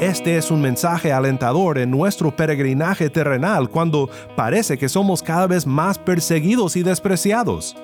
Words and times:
Este 0.00 0.36
es 0.36 0.50
un 0.50 0.60
mensaje 0.60 1.12
alentador 1.12 1.78
en 1.78 1.90
nuestro 1.90 2.34
peregrinaje 2.34 3.08
terrenal 3.08 3.70
cuando 3.70 4.10
parece 4.36 4.76
que 4.76 4.88
somos 4.88 5.22
cada 5.22 5.46
vez 5.46 5.66
más 5.66 5.98
perseguidos 5.98 6.76
y 6.76 6.82
despreciados. 6.82 7.74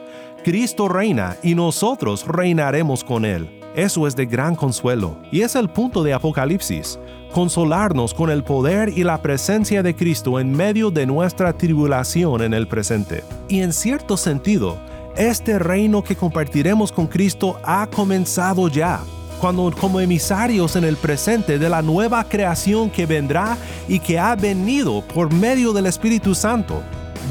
Cristo 0.44 0.88
reina 0.88 1.36
y 1.42 1.54
nosotros 1.54 2.26
reinaremos 2.26 3.04
con 3.04 3.24
Él. 3.24 3.48
Eso 3.74 4.06
es 4.06 4.16
de 4.16 4.26
gran 4.26 4.54
consuelo 4.54 5.16
y 5.30 5.42
es 5.42 5.54
el 5.54 5.70
punto 5.70 6.02
de 6.02 6.12
Apocalipsis, 6.12 6.98
consolarnos 7.32 8.12
con 8.12 8.28
el 8.30 8.42
poder 8.42 8.90
y 8.90 9.04
la 9.04 9.22
presencia 9.22 9.82
de 9.82 9.94
Cristo 9.94 10.40
en 10.40 10.52
medio 10.52 10.90
de 10.90 11.06
nuestra 11.06 11.52
tribulación 11.52 12.42
en 12.42 12.52
el 12.52 12.66
presente. 12.66 13.22
Y 13.48 13.60
en 13.60 13.72
cierto 13.72 14.16
sentido, 14.16 14.76
este 15.16 15.58
reino 15.58 16.02
que 16.02 16.16
compartiremos 16.16 16.92
con 16.92 17.06
Cristo 17.06 17.58
ha 17.64 17.86
comenzado 17.86 18.68
ya, 18.68 19.00
cuando 19.40 19.70
como 19.78 20.00
emisarios 20.00 20.76
en 20.76 20.84
el 20.84 20.96
presente 20.96 21.58
de 21.58 21.68
la 21.68 21.82
nueva 21.82 22.24
creación 22.24 22.90
que 22.90 23.06
vendrá 23.06 23.56
y 23.88 23.98
que 23.98 24.18
ha 24.18 24.36
venido 24.36 25.02
por 25.02 25.32
medio 25.32 25.72
del 25.72 25.86
Espíritu 25.86 26.34
Santo, 26.34 26.82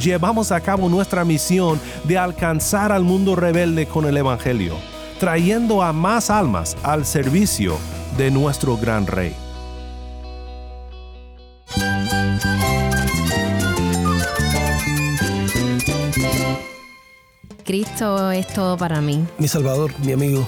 llevamos 0.02 0.52
a 0.52 0.60
cabo 0.60 0.90
nuestra 0.90 1.24
misión 1.24 1.80
de 2.04 2.18
alcanzar 2.18 2.92
al 2.92 3.04
mundo 3.04 3.36
rebelde 3.36 3.86
con 3.86 4.06
el 4.06 4.18
Evangelio 4.18 4.76
trayendo 5.20 5.84
a 5.84 5.92
más 5.92 6.30
almas 6.30 6.78
al 6.82 7.06
servicio 7.06 7.78
de 8.18 8.32
nuestro 8.32 8.78
gran 8.78 9.06
Rey. 9.06 9.36
Cristo 17.66 18.32
es 18.32 18.48
todo 18.48 18.78
para 18.78 19.00
mí. 19.00 19.24
Mi 19.38 19.48
Salvador, 19.48 19.92
mi 20.00 20.14
amigo, 20.14 20.48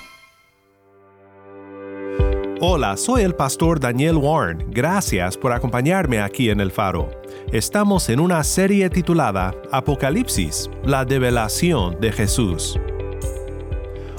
Hola, 2.63 2.95
soy 2.95 3.23
el 3.23 3.33
pastor 3.33 3.79
Daniel 3.79 4.17
Warren. 4.17 4.63
Gracias 4.69 5.35
por 5.35 5.51
acompañarme 5.51 6.21
aquí 6.21 6.51
en 6.51 6.59
el 6.59 6.69
faro. 6.69 7.09
Estamos 7.51 8.07
en 8.09 8.19
una 8.19 8.43
serie 8.43 8.87
titulada 8.91 9.55
Apocalipsis, 9.71 10.69
la 10.85 11.03
develación 11.03 11.99
de 11.99 12.11
Jesús 12.11 12.79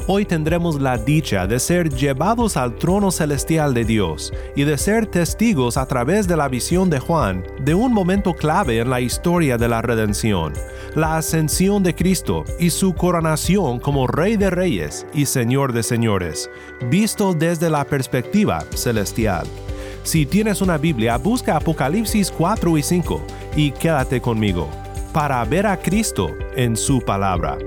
hoy 0.06 0.24
tendremos 0.24 0.80
la 0.80 0.98
dicha 0.98 1.46
de 1.46 1.58
ser 1.58 1.90
llevados 1.90 2.56
al 2.56 2.76
trono 2.76 3.10
celestial 3.10 3.74
de 3.74 3.84
Dios 3.84 4.32
y 4.56 4.64
de 4.64 4.78
ser 4.78 5.06
testigos 5.06 5.76
a 5.76 5.86
través 5.86 6.26
de 6.26 6.36
la 6.36 6.48
visión 6.48 6.90
de 6.90 6.98
Juan 6.98 7.44
de 7.60 7.74
un 7.74 7.92
momento 7.92 8.34
clave 8.34 8.78
en 8.78 8.90
la 8.90 9.00
historia 9.00 9.58
de 9.58 9.68
la 9.68 9.82
redención, 9.82 10.52
la 10.94 11.16
ascensión 11.16 11.82
de 11.82 11.94
Cristo 11.94 12.44
y 12.58 12.70
su 12.70 12.94
coronación 12.94 13.78
como 13.78 14.06
Rey 14.06 14.36
de 14.36 14.50
Reyes 14.50 15.06
y 15.14 15.26
Señor 15.26 15.72
de 15.72 15.82
Señores, 15.82 16.50
visto 16.90 17.34
desde 17.34 17.70
la 17.70 17.84
perspectiva 17.84 18.64
celestial. 18.74 19.46
Si 20.02 20.26
tienes 20.26 20.60
una 20.60 20.78
Biblia, 20.78 21.16
busca 21.16 21.56
Apocalipsis 21.56 22.30
4 22.30 22.76
y 22.78 22.82
5 22.82 23.22
y 23.56 23.70
quédate 23.70 24.20
conmigo 24.20 24.68
para 25.12 25.44
ver 25.44 25.66
a 25.66 25.76
Cristo 25.76 26.34
en 26.56 26.76
su 26.76 27.00
palabra. 27.00 27.58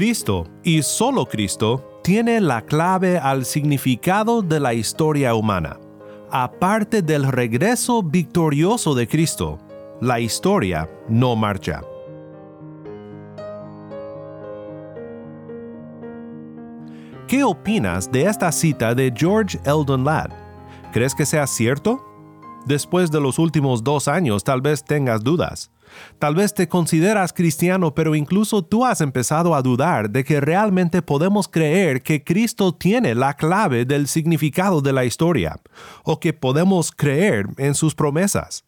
Cristo, 0.00 0.46
y 0.62 0.80
solo 0.80 1.26
Cristo, 1.26 2.00
tiene 2.02 2.40
la 2.40 2.62
clave 2.62 3.18
al 3.18 3.44
significado 3.44 4.40
de 4.40 4.58
la 4.58 4.72
historia 4.72 5.34
humana. 5.34 5.78
Aparte 6.30 7.02
del 7.02 7.30
regreso 7.30 8.02
victorioso 8.02 8.94
de 8.94 9.06
Cristo, 9.06 9.58
la 10.00 10.18
historia 10.18 10.88
no 11.06 11.36
marcha. 11.36 11.82
¿Qué 17.28 17.44
opinas 17.44 18.10
de 18.10 18.24
esta 18.24 18.50
cita 18.52 18.94
de 18.94 19.12
George 19.14 19.60
Eldon 19.66 20.06
Ladd? 20.06 20.30
¿Crees 20.94 21.14
que 21.14 21.26
sea 21.26 21.46
cierto? 21.46 22.02
Después 22.64 23.10
de 23.10 23.20
los 23.20 23.38
últimos 23.38 23.84
dos 23.84 24.08
años 24.08 24.44
tal 24.44 24.62
vez 24.62 24.82
tengas 24.82 25.22
dudas. 25.22 25.70
Tal 26.18 26.34
vez 26.34 26.54
te 26.54 26.68
consideras 26.68 27.32
cristiano, 27.32 27.94
pero 27.94 28.14
incluso 28.14 28.62
tú 28.64 28.84
has 28.84 29.00
empezado 29.00 29.54
a 29.54 29.62
dudar 29.62 30.10
de 30.10 30.24
que 30.24 30.40
realmente 30.40 31.02
podemos 31.02 31.48
creer 31.48 32.02
que 32.02 32.22
Cristo 32.24 32.74
tiene 32.74 33.14
la 33.14 33.34
clave 33.34 33.84
del 33.84 34.08
significado 34.08 34.80
de 34.80 34.92
la 34.92 35.04
historia, 35.04 35.56
o 36.04 36.20
que 36.20 36.32
podemos 36.32 36.92
creer 36.92 37.46
en 37.58 37.74
sus 37.74 37.94
promesas. 37.94 38.64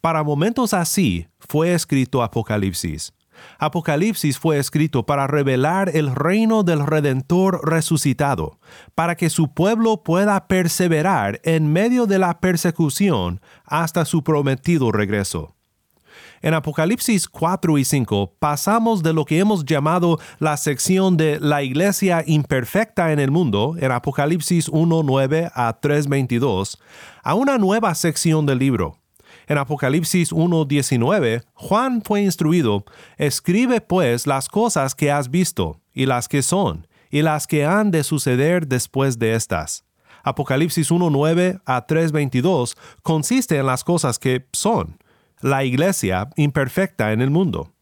Para 0.00 0.22
momentos 0.22 0.74
así 0.74 1.28
fue 1.38 1.74
escrito 1.74 2.22
Apocalipsis. 2.22 3.12
Apocalipsis 3.58 4.38
fue 4.38 4.58
escrito 4.58 5.06
para 5.06 5.26
revelar 5.26 5.90
el 5.94 6.14
reino 6.14 6.62
del 6.62 6.86
Redentor 6.86 7.68
resucitado, 7.68 8.58
para 8.94 9.16
que 9.16 9.30
su 9.30 9.52
pueblo 9.52 10.02
pueda 10.02 10.46
perseverar 10.48 11.40
en 11.44 11.72
medio 11.72 12.06
de 12.06 12.18
la 12.18 12.40
persecución 12.40 13.40
hasta 13.64 14.04
su 14.04 14.22
prometido 14.22 14.92
regreso. 14.92 15.56
En 16.40 16.54
Apocalipsis 16.54 17.28
4 17.28 17.78
y 17.78 17.84
5 17.84 18.34
pasamos 18.38 19.02
de 19.02 19.12
lo 19.12 19.24
que 19.24 19.38
hemos 19.38 19.64
llamado 19.64 20.18
la 20.38 20.56
sección 20.56 21.16
de 21.16 21.38
la 21.40 21.62
iglesia 21.62 22.24
imperfecta 22.26 23.12
en 23.12 23.18
el 23.18 23.30
mundo, 23.30 23.76
en 23.78 23.92
Apocalipsis 23.92 24.68
1, 24.68 25.02
9 25.04 25.50
a 25.54 25.78
3, 25.80 26.08
22, 26.08 26.80
a 27.22 27.34
una 27.34 27.58
nueva 27.58 27.94
sección 27.94 28.46
del 28.46 28.58
libro. 28.58 28.98
En 29.46 29.58
Apocalipsis 29.58 30.32
1.19, 30.32 31.42
Juan 31.54 32.02
fue 32.02 32.22
instruido, 32.22 32.84
escribe 33.16 33.80
pues 33.80 34.26
las 34.26 34.48
cosas 34.48 34.94
que 34.94 35.10
has 35.10 35.30
visto, 35.30 35.80
y 35.92 36.06
las 36.06 36.28
que 36.28 36.42
son, 36.42 36.86
y 37.10 37.22
las 37.22 37.46
que 37.46 37.64
han 37.64 37.90
de 37.90 38.04
suceder 38.04 38.66
después 38.66 39.18
de 39.18 39.34
estas. 39.34 39.84
Apocalipsis 40.24 40.90
1.9 40.90 41.60
a 41.64 41.86
3.22 41.86 42.76
consiste 43.02 43.58
en 43.58 43.66
las 43.66 43.82
cosas 43.84 44.18
que 44.18 44.46
son, 44.52 44.98
la 45.42 45.64
iglesia 45.64 46.30
imperfecta 46.36 47.12
en 47.12 47.20
el 47.20 47.30
mundo. 47.30 47.72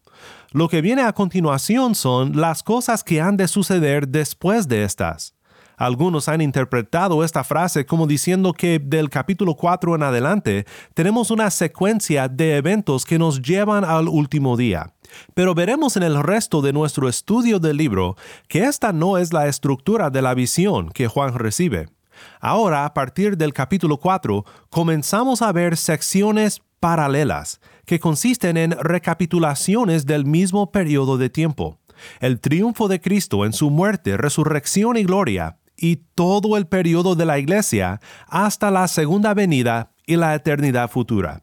Lo 0.51 0.67
que 0.67 0.81
viene 0.81 1.03
a 1.03 1.13
continuación 1.13 1.95
son 1.95 2.39
las 2.39 2.61
cosas 2.61 3.03
que 3.03 3.21
han 3.21 3.37
de 3.37 3.47
suceder 3.47 4.09
después 4.09 4.67
de 4.67 4.83
estas. 4.83 5.33
Algunos 5.77 6.27
han 6.27 6.41
interpretado 6.41 7.23
esta 7.23 7.43
frase 7.43 7.87
como 7.87 8.05
diciendo 8.05 8.53
que 8.53 8.77
del 8.77 9.09
capítulo 9.09 9.55
4 9.55 9.95
en 9.95 10.03
adelante 10.03 10.65
tenemos 10.93 11.31
una 11.31 11.49
secuencia 11.49 12.27
de 12.27 12.57
eventos 12.57 13.03
que 13.05 13.17
nos 13.17 13.41
llevan 13.41 13.83
al 13.83 14.07
último 14.07 14.57
día. 14.57 14.93
Pero 15.33 15.55
veremos 15.55 15.97
en 15.97 16.03
el 16.03 16.21
resto 16.21 16.61
de 16.61 16.73
nuestro 16.73 17.09
estudio 17.09 17.59
del 17.59 17.77
libro 17.77 18.15
que 18.47 18.65
esta 18.65 18.93
no 18.93 19.17
es 19.17 19.33
la 19.33 19.47
estructura 19.47 20.09
de 20.09 20.21
la 20.21 20.33
visión 20.33 20.89
que 20.89 21.07
Juan 21.07 21.33
recibe. 21.33 21.87
Ahora, 22.39 22.85
a 22.85 22.93
partir 22.93 23.35
del 23.35 23.53
capítulo 23.53 23.97
4, 23.97 24.45
comenzamos 24.69 25.41
a 25.41 25.51
ver 25.51 25.77
secciones 25.77 26.61
paralelas, 26.81 27.61
que 27.85 28.01
consisten 28.01 28.57
en 28.57 28.71
recapitulaciones 28.71 30.05
del 30.05 30.25
mismo 30.25 30.73
periodo 30.73 31.17
de 31.17 31.29
tiempo. 31.29 31.79
El 32.19 32.41
triunfo 32.41 32.89
de 32.89 32.99
Cristo 32.99 33.45
en 33.45 33.53
su 33.53 33.69
muerte, 33.69 34.17
resurrección 34.17 34.97
y 34.97 35.03
gloria, 35.03 35.59
y 35.77 35.97
todo 36.15 36.57
el 36.57 36.67
periodo 36.67 37.15
de 37.15 37.25
la 37.25 37.39
Iglesia 37.39 38.01
hasta 38.27 38.69
la 38.69 38.87
segunda 38.87 39.33
venida 39.33 39.93
y 40.05 40.15
la 40.15 40.35
eternidad 40.35 40.89
futura. 40.89 41.41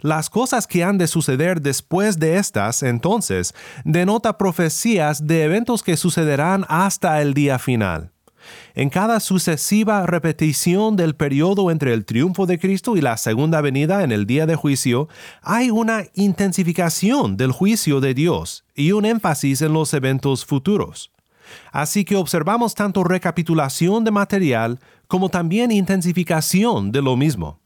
Las 0.00 0.30
cosas 0.30 0.66
que 0.66 0.82
han 0.82 0.98
de 0.98 1.06
suceder 1.06 1.60
después 1.60 2.18
de 2.18 2.36
estas, 2.36 2.82
entonces, 2.82 3.54
denota 3.84 4.38
profecías 4.38 5.26
de 5.26 5.44
eventos 5.44 5.82
que 5.82 5.96
sucederán 5.96 6.64
hasta 6.68 7.20
el 7.22 7.34
día 7.34 7.58
final. 7.58 8.12
En 8.74 8.90
cada 8.90 9.20
sucesiva 9.20 10.06
repetición 10.06 10.96
del 10.96 11.14
periodo 11.14 11.70
entre 11.70 11.92
el 11.92 12.04
triunfo 12.04 12.46
de 12.46 12.58
Cristo 12.58 12.96
y 12.96 13.00
la 13.00 13.16
segunda 13.16 13.60
venida 13.60 14.02
en 14.02 14.12
el 14.12 14.26
día 14.26 14.46
de 14.46 14.56
juicio, 14.56 15.08
hay 15.42 15.70
una 15.70 16.04
intensificación 16.14 17.36
del 17.36 17.52
juicio 17.52 18.00
de 18.00 18.14
Dios 18.14 18.64
y 18.74 18.92
un 18.92 19.04
énfasis 19.04 19.62
en 19.62 19.72
los 19.72 19.92
eventos 19.94 20.44
futuros. 20.44 21.10
Así 21.72 22.04
que 22.04 22.16
observamos 22.16 22.74
tanto 22.74 23.04
recapitulación 23.04 24.04
de 24.04 24.10
material 24.10 24.78
como 25.08 25.28
también 25.28 25.70
intensificación 25.70 26.92
de 26.92 27.02
lo 27.02 27.16
mismo. 27.16 27.60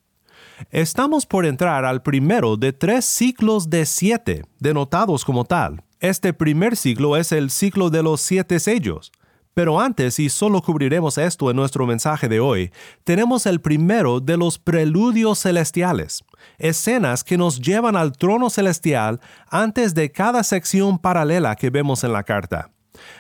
Estamos 0.71 1.27
por 1.27 1.47
entrar 1.47 1.85
al 1.85 2.03
primero 2.03 2.57
de 2.57 2.73
tres 2.73 3.05
ciclos 3.05 3.71
de 3.71 3.87
siete, 3.87 4.45
denotados 4.59 5.25
como 5.25 5.45
tal. 5.45 5.83
Este 6.01 6.33
primer 6.33 6.77
ciclo 6.77 7.17
es 7.17 7.33
el 7.33 7.51
ciclo 7.51 7.91
de 7.91 8.03
los 8.03 8.21
siete 8.21 8.61
sellos. 8.61 9.13
Pero 9.55 9.81
antes, 9.81 10.19
y 10.19 10.29
solo 10.29 10.61
cubriremos 10.61 11.17
esto 11.17 11.49
en 11.49 11.57
nuestro 11.57 11.87
mensaje 11.87 12.29
de 12.29 12.41
hoy, 12.41 12.73
tenemos 13.05 13.47
el 13.47 13.61
primero 13.61 14.19
de 14.19 14.37
los 14.37 14.59
preludios 14.59 15.39
celestiales, 15.39 16.25
escenas 16.59 17.23
que 17.23 17.39
nos 17.39 17.61
llevan 17.61 17.95
al 17.95 18.13
trono 18.13 18.51
celestial 18.51 19.21
antes 19.49 19.95
de 19.95 20.11
cada 20.11 20.43
sección 20.43 20.99
paralela 20.99 21.55
que 21.55 21.71
vemos 21.71 22.03
en 22.03 22.13
la 22.13 22.25
carta. 22.25 22.71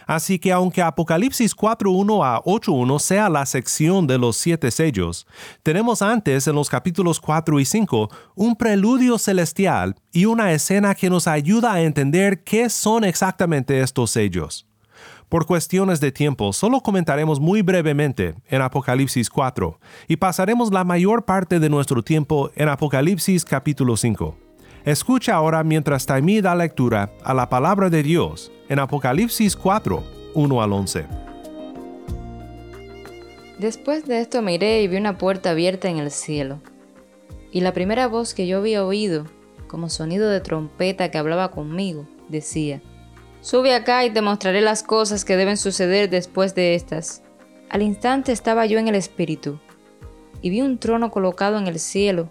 Así 0.06 0.38
que 0.38 0.52
aunque 0.52 0.82
Apocalipsis 0.82 1.54
4.1 1.56 2.24
a 2.24 2.42
8.1 2.42 2.98
sea 2.98 3.28
la 3.28 3.46
sección 3.46 4.06
de 4.06 4.18
los 4.18 4.36
siete 4.36 4.70
sellos, 4.70 5.26
tenemos 5.62 6.02
antes 6.02 6.46
en 6.46 6.54
los 6.54 6.68
capítulos 6.68 7.20
4 7.20 7.60
y 7.60 7.64
5 7.64 8.08
un 8.34 8.56
preludio 8.56 9.18
celestial 9.18 9.96
y 10.12 10.26
una 10.26 10.52
escena 10.52 10.94
que 10.94 11.10
nos 11.10 11.26
ayuda 11.26 11.72
a 11.72 11.82
entender 11.82 12.42
qué 12.44 12.70
son 12.70 13.04
exactamente 13.04 13.80
estos 13.80 14.10
sellos. 14.10 14.66
Por 15.28 15.46
cuestiones 15.46 16.00
de 16.00 16.12
tiempo, 16.12 16.52
solo 16.52 16.80
comentaremos 16.80 17.40
muy 17.40 17.62
brevemente 17.62 18.34
en 18.48 18.62
Apocalipsis 18.62 19.30
4 19.30 19.80
y 20.06 20.16
pasaremos 20.16 20.72
la 20.72 20.84
mayor 20.84 21.24
parte 21.24 21.58
de 21.58 21.68
nuestro 21.68 22.02
tiempo 22.02 22.50
en 22.54 22.68
Apocalipsis 22.68 23.44
capítulo 23.44 23.96
5. 23.96 24.36
Escucha 24.84 25.34
ahora 25.34 25.64
mientras 25.64 26.04
Taimí 26.04 26.40
da 26.40 26.54
lectura 26.54 27.10
a 27.24 27.32
la 27.32 27.48
palabra 27.48 27.88
de 27.88 28.02
Dios 28.02 28.52
en 28.68 28.78
Apocalipsis 28.78 29.56
4, 29.56 30.04
1 30.34 30.62
al 30.62 30.72
11. 30.72 31.06
Después 33.58 34.04
de 34.06 34.20
esto 34.20 34.42
miré 34.42 34.82
y 34.82 34.88
vi 34.88 34.98
una 34.98 35.16
puerta 35.16 35.50
abierta 35.50 35.88
en 35.88 35.96
el 35.96 36.10
cielo. 36.10 36.60
Y 37.50 37.60
la 37.60 37.72
primera 37.72 38.08
voz 38.08 38.34
que 38.34 38.46
yo 38.46 38.58
había 38.58 38.84
oído, 38.84 39.24
como 39.68 39.88
sonido 39.88 40.28
de 40.28 40.40
trompeta 40.40 41.10
que 41.10 41.18
hablaba 41.18 41.50
conmigo, 41.50 42.06
decía, 42.28 42.82
Sube 43.44 43.74
acá 43.74 44.06
y 44.06 44.10
te 44.10 44.22
mostraré 44.22 44.62
las 44.62 44.82
cosas 44.82 45.26
que 45.26 45.36
deben 45.36 45.58
suceder 45.58 46.08
después 46.08 46.54
de 46.54 46.74
estas. 46.74 47.22
Al 47.68 47.82
instante 47.82 48.32
estaba 48.32 48.64
yo 48.64 48.78
en 48.78 48.88
el 48.88 48.94
Espíritu, 48.94 49.60
y 50.40 50.48
vi 50.48 50.62
un 50.62 50.78
trono 50.78 51.10
colocado 51.10 51.58
en 51.58 51.66
el 51.66 51.78
cielo, 51.78 52.30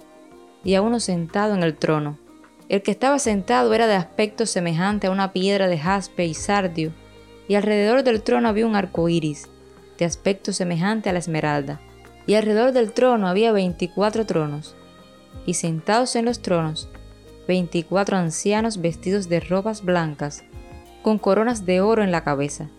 y 0.63 0.74
a 0.74 0.81
uno 0.81 1.00
sentado 1.00 1.54
en 1.54 1.62
el 1.62 1.75
trono. 1.77 2.18
El 2.68 2.81
que 2.81 2.89
estaba 2.89 3.19
sentado 3.19 3.75
era 3.75 3.86
de 3.86 3.94
aspecto 3.94 4.48
semejante 4.48 5.06
a 5.06 5.12
una 5.12 5.33
piedra 5.33 5.68
de 5.68 5.77
jaspe 5.77 6.25
y 6.25 6.33
sardio, 6.33 6.92
y 7.48 7.54
alrededor 7.54 8.01
del 8.01 8.24
trono 8.24 8.50
había 8.50 8.65
un 8.65 8.75
arco 8.75 9.07
iris, 9.07 9.50
de 10.00 10.06
aspecto 10.06 10.51
semejante 10.51 11.12
a 11.12 11.13
la 11.13 11.19
esmeralda. 11.19 11.80
Y 12.25 12.33
alrededor 12.33 12.71
del 12.71 12.92
trono 12.92 13.27
había 13.27 13.51
veinticuatro 13.51 14.25
tronos, 14.25 14.75
y 15.45 15.54
sentados 15.54 16.15
en 16.15 16.25
los 16.25 16.42
tronos, 16.42 16.89
veinticuatro 17.48 18.18
ancianos 18.18 18.81
vestidos 18.81 19.30
de 19.30 19.42
ropas 19.42 19.86
blancas, 19.86 20.44
con 21.03 21.19
coronas 21.19 21.67
de 21.67 21.81
oro 21.81 22.01
en 22.01 22.11
la 22.11 22.23
cabeza. 22.23 22.69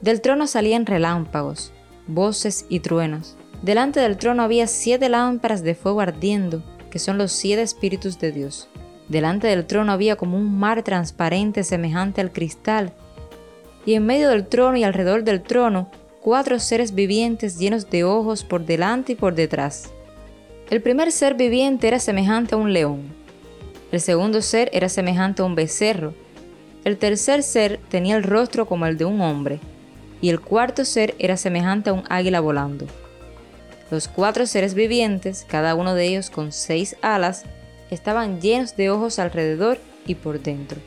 Del 0.00 0.20
trono 0.20 0.48
salían 0.48 0.86
relámpagos, 0.86 1.72
voces 2.08 2.66
y 2.68 2.80
truenos. 2.80 3.36
Delante 3.62 4.00
del 4.00 4.16
trono 4.16 4.42
había 4.42 4.66
siete 4.66 5.08
lámparas 5.08 5.62
de 5.62 5.76
fuego 5.76 6.00
ardiendo, 6.00 6.64
que 6.90 6.98
son 6.98 7.16
los 7.16 7.30
siete 7.30 7.62
espíritus 7.62 8.18
de 8.18 8.32
Dios. 8.32 8.68
Delante 9.08 9.46
del 9.46 9.66
trono 9.66 9.92
había 9.92 10.16
como 10.16 10.36
un 10.36 10.58
mar 10.58 10.82
transparente 10.82 11.62
semejante 11.62 12.20
al 12.20 12.32
cristal, 12.32 12.92
y 13.86 13.94
en 13.94 14.04
medio 14.06 14.30
del 14.30 14.46
trono 14.46 14.76
y 14.76 14.84
alrededor 14.84 15.22
del 15.22 15.42
trono 15.42 15.90
cuatro 16.20 16.58
seres 16.58 16.94
vivientes 16.94 17.58
llenos 17.58 17.90
de 17.90 18.02
ojos 18.02 18.44
por 18.44 18.64
delante 18.64 19.12
y 19.12 19.14
por 19.14 19.34
detrás. 19.34 19.92
El 20.70 20.80
primer 20.80 21.12
ser 21.12 21.34
viviente 21.34 21.86
era 21.86 21.98
semejante 21.98 22.54
a 22.54 22.58
un 22.58 22.72
león, 22.72 23.12
el 23.94 24.00
segundo 24.00 24.42
ser 24.42 24.70
era 24.72 24.88
semejante 24.88 25.40
a 25.40 25.44
un 25.44 25.54
becerro, 25.54 26.14
el 26.84 26.98
tercer 26.98 27.42
ser 27.42 27.80
tenía 27.88 28.16
el 28.16 28.22
rostro 28.22 28.66
como 28.66 28.86
el 28.86 28.96
de 28.96 29.04
un 29.04 29.20
hombre, 29.20 29.60
y 30.20 30.30
el 30.30 30.40
cuarto 30.40 30.84
ser 30.84 31.14
era 31.18 31.36
semejante 31.36 31.90
a 31.90 31.94
un 31.94 32.04
águila 32.08 32.40
volando. 32.40 32.86
Los 33.90 34.08
cuatro 34.08 34.46
seres 34.46 34.74
vivientes, 34.74 35.46
cada 35.48 35.74
uno 35.74 35.94
de 35.94 36.06
ellos 36.06 36.30
con 36.30 36.52
seis 36.52 36.96
alas, 37.02 37.44
estaban 37.90 38.40
llenos 38.40 38.76
de 38.76 38.90
ojos 38.90 39.18
alrededor 39.18 39.78
y 40.06 40.14
por 40.14 40.40
dentro. 40.40 40.78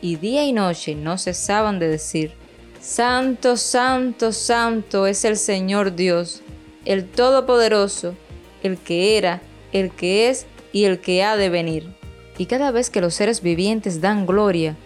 Y 0.00 0.16
día 0.16 0.44
y 0.44 0.52
noche 0.52 0.94
no 0.94 1.16
cesaban 1.18 1.78
de 1.78 1.88
decir, 1.88 2.32
Santo, 2.80 3.56
Santo, 3.56 4.32
Santo 4.32 5.06
es 5.06 5.24
el 5.24 5.38
Señor 5.38 5.96
Dios, 5.96 6.42
el 6.84 7.06
Todopoderoso, 7.06 8.14
el 8.62 8.76
que 8.76 9.16
era, 9.16 9.40
el 9.72 9.90
que 9.90 10.28
es 10.28 10.46
y 10.72 10.84
el 10.84 11.00
que 11.00 11.22
ha 11.22 11.36
de 11.36 11.48
venir. 11.48 11.96
Y 12.36 12.46
cada 12.46 12.70
vez 12.70 12.90
que 12.90 13.00
los 13.00 13.14
seres 13.14 13.40
vivientes 13.40 14.00
dan 14.00 14.26
gloria, 14.26 14.76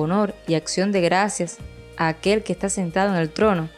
honor 0.00 0.34
y 0.46 0.54
acción 0.54 0.92
de 0.92 1.00
gracias 1.00 1.58
a 1.96 2.08
aquel 2.08 2.42
que 2.42 2.52
está 2.52 2.68
sentado 2.68 3.10
en 3.14 3.20
el 3.20 3.30
trono, 3.30 3.68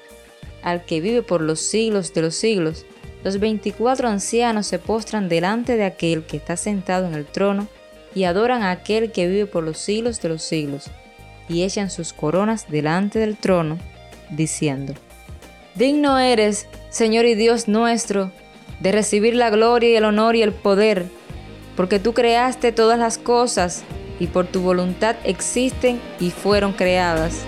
al 0.62 0.84
que 0.84 1.00
vive 1.00 1.22
por 1.22 1.40
los 1.40 1.60
siglos 1.60 2.14
de 2.14 2.22
los 2.22 2.34
siglos, 2.34 2.86
los 3.22 3.38
veinticuatro 3.38 4.08
ancianos 4.08 4.66
se 4.66 4.78
postran 4.78 5.28
delante 5.28 5.76
de 5.76 5.84
aquel 5.84 6.24
que 6.24 6.36
está 6.36 6.56
sentado 6.56 7.06
en 7.06 7.14
el 7.14 7.24
trono 7.24 7.68
y 8.14 8.24
adoran 8.24 8.62
a 8.62 8.70
aquel 8.70 9.12
que 9.12 9.26
vive 9.26 9.46
por 9.46 9.64
los 9.64 9.78
siglos 9.78 10.20
de 10.20 10.28
los 10.28 10.42
siglos, 10.42 10.90
y 11.48 11.62
echan 11.62 11.90
sus 11.90 12.12
coronas 12.12 12.66
delante 12.70 13.18
del 13.18 13.36
trono, 13.36 13.78
diciendo, 14.30 14.94
Digno 15.74 16.18
eres, 16.18 16.66
Señor 16.90 17.24
y 17.24 17.34
Dios 17.34 17.66
nuestro, 17.66 18.30
de 18.80 18.92
recibir 18.92 19.34
la 19.34 19.50
gloria 19.50 19.90
y 19.90 19.96
el 19.96 20.04
honor 20.04 20.36
y 20.36 20.42
el 20.42 20.52
poder, 20.52 21.06
porque 21.76 21.98
tú 21.98 22.14
creaste 22.14 22.72
todas 22.72 22.98
las 22.98 23.18
cosas, 23.18 23.82
y 24.20 24.26
por 24.26 24.46
tu 24.46 24.60
voluntad 24.60 25.16
existen 25.24 26.00
y 26.20 26.30
fueron 26.30 26.72
creadas. 26.72 27.44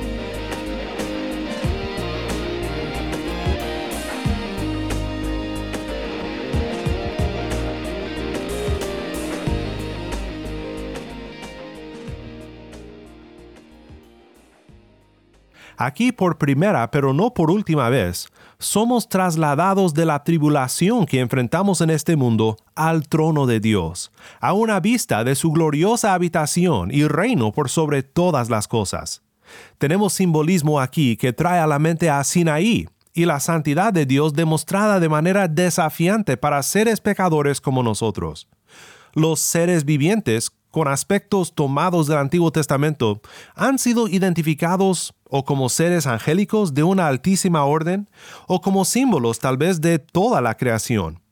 Aquí 15.78 16.11
por 16.11 16.38
primera, 16.38 16.90
pero 16.90 17.12
no 17.12 17.34
por 17.34 17.50
última 17.50 17.90
vez, 17.90 18.28
somos 18.58 19.08
trasladados 19.08 19.93
de 19.93 20.06
la 20.06 20.25
tribulación 20.25 21.05
que 21.05 21.20
enfrentamos 21.20 21.82
en 21.82 21.90
este 21.90 22.17
mundo 22.17 22.56
al 22.75 23.06
trono 23.08 23.46
de 23.46 23.61
Dios, 23.61 24.11
a 24.40 24.55
una 24.55 24.81
vista 24.81 25.23
de 25.23 25.34
su 25.34 25.52
gloriosa 25.52 26.14
habitación 26.14 26.90
y 26.90 27.06
reino 27.06 27.52
por 27.52 27.68
sobre 27.68 28.02
todas 28.02 28.49
las 28.49 28.68
cosas. 28.68 29.23
Tenemos 29.76 30.14
simbolismo 30.14 30.80
aquí 30.80 31.16
que 31.16 31.35
trae 31.35 31.61
a 31.61 31.66
la 31.66 31.78
mente 31.78 32.09
a 32.09 32.25
Sinaí 32.25 32.88
y 33.12 33.26
la 33.26 33.40
santidad 33.40 33.92
de 33.92 34.06
Dios 34.06 34.33
demostrada 34.33 34.99
de 34.99 35.09
manera 35.09 35.47
desafiante 35.47 36.37
para 36.37 36.62
seres 36.62 37.00
pecadores 37.00 37.61
como 37.61 37.83
nosotros. 37.83 38.49
Los 39.14 39.40
seres 39.40 39.85
vivientes 39.85 40.50
con 40.76 40.88
aspectos 40.88 41.54
tomados 41.54 42.06
del 42.06 42.18
Antiguo 42.18 42.52
Testamento 42.52 43.23
han 43.54 43.78
sido 43.78 44.09
identificados 44.09 45.14
o 45.25 45.42
como 45.42 45.71
seres 45.71 46.06
angélicos 46.06 46.75
de 46.75 46.83
una 46.83 47.06
altísima 47.09 47.64
orden, 47.64 48.11
o 48.47 48.61
como 48.61 48.85
símbolos 48.85 49.38
tal 49.38 49.56
vez 49.56 49.80
de 49.80 49.99
toda 49.99 50.42
la 50.42 50.54
creación. 50.54 51.23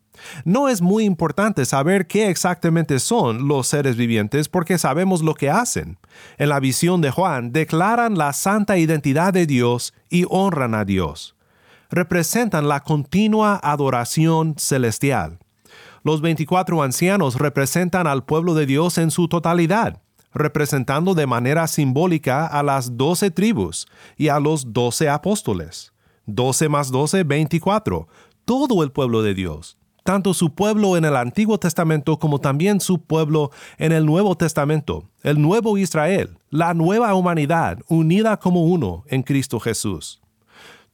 No 0.46 0.70
es 0.70 0.80
muy 0.80 1.04
importante 1.04 1.66
saber 1.66 2.06
qué 2.06 2.30
exactamente 2.30 2.98
son 3.00 3.46
los 3.46 3.66
seres 3.66 3.96
vivientes 3.96 4.48
porque 4.48 4.78
sabemos 4.78 5.20
lo 5.20 5.34
que 5.34 5.50
hacen. 5.50 5.98
En 6.38 6.48
la 6.48 6.58
visión 6.58 7.02
de 7.02 7.10
Juan 7.10 7.52
declaran 7.52 8.16
la 8.16 8.32
santa 8.32 8.78
identidad 8.78 9.34
de 9.34 9.44
Dios 9.44 9.92
y 10.08 10.24
honran 10.30 10.74
a 10.74 10.86
Dios. 10.86 11.36
Representan 11.90 12.66
la 12.66 12.80
continua 12.80 13.60
adoración 13.62 14.54
celestial. 14.56 15.38
Los 16.04 16.20
24 16.20 16.82
ancianos 16.82 17.36
representan 17.36 18.06
al 18.06 18.26
pueblo 18.26 18.52
de 18.52 18.66
Dios 18.66 18.98
en 18.98 19.10
su 19.10 19.26
totalidad, 19.26 20.02
representando 20.34 21.14
de 21.14 21.26
manera 21.26 21.66
simbólica 21.66 22.46
a 22.46 22.62
las 22.62 22.98
doce 22.98 23.30
tribus 23.30 23.86
y 24.18 24.28
a 24.28 24.38
los 24.38 24.74
doce 24.74 25.08
apóstoles. 25.08 25.94
12 26.26 26.68
más 26.68 26.90
12, 26.90 27.24
24. 27.24 28.06
Todo 28.44 28.82
el 28.82 28.92
pueblo 28.92 29.22
de 29.22 29.32
Dios, 29.32 29.78
tanto 30.02 30.34
su 30.34 30.54
pueblo 30.54 30.98
en 30.98 31.06
el 31.06 31.16
Antiguo 31.16 31.58
Testamento 31.58 32.18
como 32.18 32.38
también 32.38 32.80
su 32.80 33.00
pueblo 33.00 33.50
en 33.78 33.92
el 33.92 34.04
Nuevo 34.04 34.36
Testamento, 34.36 35.08
el 35.22 35.40
nuevo 35.40 35.78
Israel, 35.78 36.36
la 36.50 36.74
nueva 36.74 37.14
humanidad 37.14 37.78
unida 37.88 38.38
como 38.38 38.64
uno 38.64 39.04
en 39.06 39.22
Cristo 39.22 39.58
Jesús. 39.58 40.20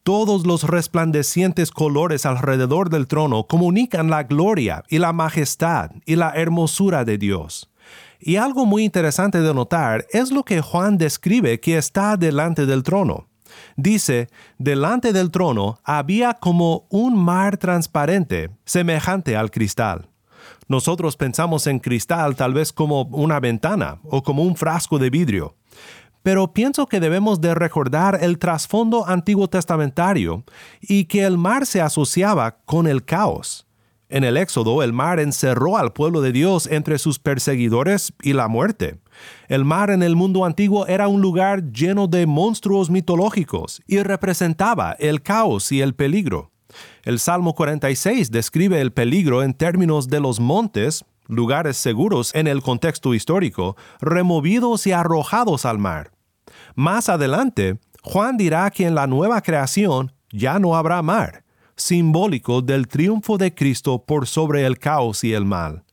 Todos 0.02 0.47
los 0.47 0.64
resplandecientes 0.64 1.71
colores 1.71 2.25
alrededor 2.25 2.88
del 2.88 3.07
trono 3.07 3.47
comunican 3.47 4.09
la 4.09 4.23
gloria 4.23 4.83
y 4.88 4.99
la 4.99 5.12
majestad 5.12 5.90
y 6.07 6.16
la 6.16 6.30
hermosura 6.30 7.04
de 7.04 7.19
Dios. 7.19 7.71
Y 8.19 8.37
algo 8.37 8.64
muy 8.64 8.85
interesante 8.85 9.40
de 9.40 9.52
notar 9.52 10.07
es 10.11 10.30
lo 10.30 10.42
que 10.42 10.62
Juan 10.62 10.97
describe 10.97 11.61
que 11.61 11.76
está 11.76 12.16
delante 12.16 12.64
del 12.64 12.83
trono. 12.83 13.28
Dice, 13.76 14.28
delante 14.59 15.12
del 15.12 15.30
trono 15.30 15.78
había 15.85 16.35
como 16.35 16.87
un 16.88 17.23
mar 17.23 17.59
transparente, 17.59 18.50
semejante 18.64 19.37
al 19.37 19.50
cristal. 19.50 20.09
Nosotros 20.69 21.16
pensamos 21.16 21.66
en 21.66 21.78
cristal 21.78 22.37
tal 22.37 22.54
vez 22.54 22.73
como 22.73 23.02
una 23.02 23.38
ventana 23.38 23.99
o 24.04 24.23
como 24.23 24.45
un 24.45 24.57
frasco 24.57 24.99
de 24.99 25.11
vidrio. 25.11 25.57
Pero 26.23 26.53
pienso 26.53 26.87
que 26.87 27.00
debemos 27.00 27.41
de 27.41 27.55
recordar 27.55 28.19
el 28.21 28.39
trasfondo 28.39 29.07
antiguo 29.09 29.49
testamentario 29.49 30.45
y 30.81 31.05
que 31.05 31.25
el 31.25 31.39
mar 31.39 31.67
se 31.67 31.81
asociaba 31.81 32.59
con 32.65 32.87
el 32.87 33.05
caos. 33.05 33.67
En 34.11 34.25
el 34.25 34.37
Éxodo, 34.37 34.83
el 34.83 34.93
mar 34.93 35.21
encerró 35.21 35.79
al 35.79 35.93
pueblo 35.93 36.21
de 36.21 36.33
Dios 36.33 36.67
entre 36.67 36.99
sus 36.99 37.21
perseguidores 37.21 38.12
y 38.23 38.33
la 38.33 38.49
muerte. 38.49 38.99
El 39.49 39.65
mar 39.65 39.91
en 39.91 40.03
el 40.03 40.17
mundo 40.17 40.45
antiguo 40.45 40.87
era 40.89 41.07
un 41.07 41.21
lugar 41.21 41.71
lleno 41.71 42.09
de 42.09 42.27
monstruos 42.27 42.91
mitológicos 42.91 43.81
y 43.87 44.03
representaba 44.03 44.97
el 44.99 45.23
caos 45.23 45.71
y 45.71 45.81
el 45.81 45.95
peligro. 45.95 46.50
El 47.05 47.21
Salmo 47.21 47.55
46 47.55 48.33
describe 48.33 48.81
el 48.81 48.93
peligro 48.93 49.45
en 49.45 49.55
términos 49.55 50.09
de 50.09 50.19
los 50.19 50.41
montes, 50.41 51.05
lugares 51.31 51.77
seguros 51.77 52.35
en 52.35 52.47
el 52.47 52.63
contexto 52.63 53.15
histórico, 53.15 53.77
removidos 54.01 54.87
y 54.87 54.93
arrojados 54.93 55.65
al 55.65 55.79
mar. 55.79 56.13
Más 56.75 57.09
adelante, 57.09 57.79
Juan 58.03 58.37
dirá 58.37 58.71
que 58.71 58.87
en 58.87 58.95
la 58.95 59.07
nueva 59.07 59.41
creación 59.41 60.13
ya 60.33 60.59
no 60.59 60.77
habrá 60.77 61.03
mar, 61.03 61.45
simbólico 61.77 62.63
del 62.63 62.89
triunfo 62.89 63.39
de 63.39 63.55
Cristo 63.55 64.05
por 64.05 64.27
sobre 64.27 64.67
el 64.67 64.79
caos 64.79 65.25
y 65.25 65.33
el 65.33 65.45
mal. 65.45 65.85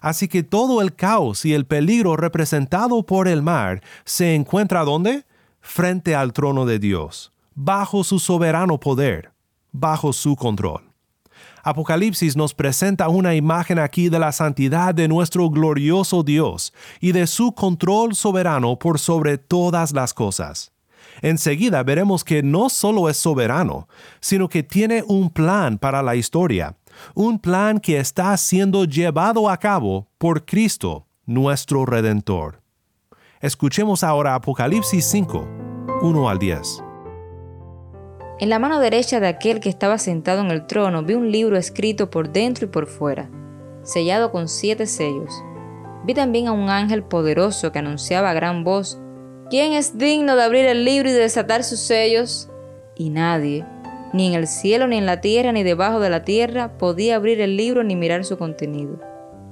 Así 0.00 0.28
que 0.28 0.42
todo 0.42 0.82
el 0.82 0.94
caos 0.94 1.44
y 1.44 1.54
el 1.54 1.66
peligro 1.66 2.16
representado 2.16 3.04
por 3.04 3.26
el 3.26 3.42
mar 3.42 3.82
se 4.04 4.34
encuentra 4.34 4.84
¿dónde? 4.84 5.24
Frente 5.60 6.14
al 6.14 6.32
trono 6.32 6.66
de 6.66 6.78
Dios, 6.78 7.32
bajo 7.54 8.04
su 8.04 8.18
soberano 8.18 8.78
poder, 8.78 9.32
bajo 9.72 10.12
su 10.12 10.36
control. 10.36 10.93
Apocalipsis 11.64 12.36
nos 12.36 12.52
presenta 12.52 13.08
una 13.08 13.34
imagen 13.34 13.78
aquí 13.78 14.10
de 14.10 14.18
la 14.18 14.32
santidad 14.32 14.94
de 14.94 15.08
nuestro 15.08 15.48
glorioso 15.48 16.22
Dios 16.22 16.74
y 17.00 17.12
de 17.12 17.26
su 17.26 17.52
control 17.54 18.14
soberano 18.14 18.78
por 18.78 18.98
sobre 18.98 19.38
todas 19.38 19.92
las 19.92 20.12
cosas. 20.12 20.72
Enseguida 21.22 21.82
veremos 21.82 22.22
que 22.22 22.42
no 22.42 22.68
solo 22.68 23.08
es 23.08 23.16
soberano, 23.16 23.88
sino 24.20 24.46
que 24.46 24.62
tiene 24.62 25.04
un 25.08 25.30
plan 25.30 25.78
para 25.78 26.02
la 26.02 26.16
historia, 26.16 26.76
un 27.14 27.38
plan 27.38 27.80
que 27.80 27.98
está 27.98 28.36
siendo 28.36 28.84
llevado 28.84 29.48
a 29.48 29.56
cabo 29.56 30.06
por 30.18 30.44
Cristo, 30.44 31.06
nuestro 31.24 31.86
Redentor. 31.86 32.60
Escuchemos 33.40 34.04
ahora 34.04 34.34
Apocalipsis 34.34 35.06
5, 35.06 35.48
1 36.02 36.28
al 36.28 36.38
10. 36.38 36.83
En 38.44 38.50
la 38.50 38.58
mano 38.58 38.78
derecha 38.78 39.20
de 39.20 39.26
aquel 39.26 39.58
que 39.58 39.70
estaba 39.70 39.96
sentado 39.96 40.42
en 40.42 40.50
el 40.50 40.66
trono 40.66 41.02
vi 41.02 41.14
un 41.14 41.32
libro 41.32 41.56
escrito 41.56 42.10
por 42.10 42.30
dentro 42.30 42.66
y 42.66 42.68
por 42.68 42.86
fuera, 42.86 43.30
sellado 43.84 44.30
con 44.32 44.48
siete 44.48 44.84
sellos. 44.84 45.32
Vi 46.04 46.12
también 46.12 46.48
a 46.48 46.52
un 46.52 46.68
ángel 46.68 47.04
poderoso 47.04 47.72
que 47.72 47.78
anunciaba 47.78 48.28
a 48.28 48.34
gran 48.34 48.62
voz, 48.62 49.00
¿quién 49.48 49.72
es 49.72 49.96
digno 49.96 50.36
de 50.36 50.42
abrir 50.42 50.66
el 50.66 50.84
libro 50.84 51.08
y 51.08 51.12
de 51.12 51.20
desatar 51.20 51.64
sus 51.64 51.80
sellos? 51.80 52.50
Y 52.94 53.08
nadie, 53.08 53.64
ni 54.12 54.26
en 54.26 54.34
el 54.34 54.46
cielo, 54.46 54.88
ni 54.88 54.98
en 54.98 55.06
la 55.06 55.22
tierra, 55.22 55.50
ni 55.52 55.62
debajo 55.62 55.98
de 55.98 56.10
la 56.10 56.24
tierra, 56.24 56.76
podía 56.76 57.16
abrir 57.16 57.40
el 57.40 57.56
libro 57.56 57.82
ni 57.82 57.96
mirar 57.96 58.26
su 58.26 58.36
contenido. 58.36 59.00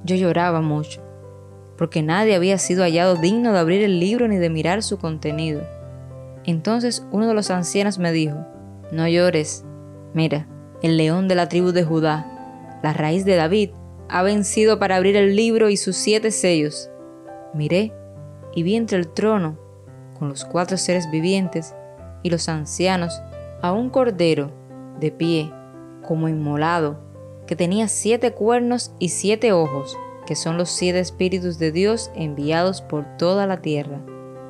Yo 0.03 0.15
lloraba 0.17 0.61
mucho, 0.61 1.01
porque 1.79 2.03
nadie 2.03 2.35
había 2.35 2.59
sido 2.59 2.83
hallado 2.83 3.15
digno 3.15 3.53
de 3.53 3.59
abrir 3.59 3.81
el 3.81 3.99
libro 3.99 4.27
ni 4.27 4.37
de 4.37 4.51
mirar 4.51 4.83
su 4.83 4.99
contenido. 4.99 5.63
Entonces 6.45 7.07
uno 7.11 7.27
de 7.27 7.33
los 7.33 7.49
ancianos 7.49 7.97
me 7.97 8.11
dijo, 8.11 8.52
no 8.93 9.07
llores. 9.07 9.65
Mira, 10.13 10.47
el 10.83 10.97
león 10.97 11.27
de 11.27 11.35
la 11.35 11.49
tribu 11.49 11.71
de 11.71 11.83
Judá, 11.83 12.79
la 12.83 12.93
raíz 12.93 13.25
de 13.25 13.35
David, 13.35 13.71
ha 14.07 14.21
vencido 14.21 14.77
para 14.77 14.97
abrir 14.97 15.15
el 15.15 15.35
libro 15.35 15.69
y 15.69 15.77
sus 15.77 15.95
siete 15.95 16.29
sellos. 16.29 16.89
Miré 17.53 17.91
y 18.53 18.61
vi 18.61 18.75
entre 18.75 18.99
el 18.99 19.07
trono, 19.07 19.57
con 20.19 20.29
los 20.29 20.45
cuatro 20.45 20.77
seres 20.77 21.09
vivientes 21.09 21.73
y 22.21 22.29
los 22.29 22.47
ancianos, 22.47 23.19
a 23.61 23.71
un 23.71 23.89
cordero 23.89 24.51
de 24.99 25.11
pie, 25.11 25.51
como 26.05 26.29
inmolado, 26.29 26.99
que 27.47 27.55
tenía 27.55 27.87
siete 27.87 28.33
cuernos 28.33 28.93
y 28.99 29.09
siete 29.09 29.53
ojos, 29.53 29.97
que 30.27 30.35
son 30.35 30.57
los 30.57 30.69
siete 30.69 30.99
espíritus 30.99 31.57
de 31.57 31.71
Dios 31.71 32.11
enviados 32.15 32.81
por 32.81 33.17
toda 33.17 33.47
la 33.47 33.61
tierra. 33.61 34.01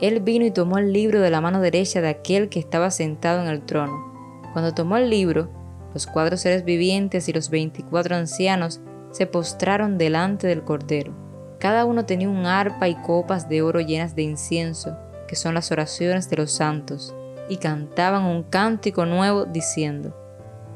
Él 0.02 0.20
vino 0.20 0.46
y 0.46 0.52
tomó 0.52 0.80
el 0.80 0.92
libro 0.92 1.22
de 1.22 1.30
la 1.30 1.40
mano 1.40 1.62
derecha 1.62 2.02
de 2.02 2.10
aquel 2.10 2.50
que 2.50 2.60
estaba 2.60 2.92
sentado 2.92 3.42
en 3.42 3.48
el 3.48 3.62
trono 3.62 4.13
cuando 4.54 4.74
tomó 4.74 4.98
el 4.98 5.10
libro, 5.10 5.50
los 5.94 6.08
cuatro 6.08 6.38
seres 6.38 6.64
vivientes 6.64 7.28
y 7.28 7.34
los 7.34 7.50
veinticuatro 7.50 8.16
ancianos 8.16 8.82
se 9.12 9.26
postraron 9.26 9.98
delante 9.98 10.48
del 10.48 10.64
Cordero. 10.64 11.14
Cada 11.60 11.86
uno 11.86 12.06
tenía 12.06 12.30
un 12.30 12.46
arpa 12.46 12.88
y 12.88 12.96
copas 12.96 13.50
de 13.50 13.62
oro 13.62 13.80
llenas 13.80 14.16
de 14.16 14.22
incienso, 14.22 14.96
que 15.28 15.36
son 15.36 15.56
las 15.56 15.72
oraciones 15.72 16.30
de 16.30 16.38
los 16.38 16.52
santos, 16.52 17.16
y 17.50 17.58
cantaban 17.58 18.24
un 18.24 18.44
cántico 18.44 19.06
nuevo 19.06 19.46
diciendo, 19.46 20.16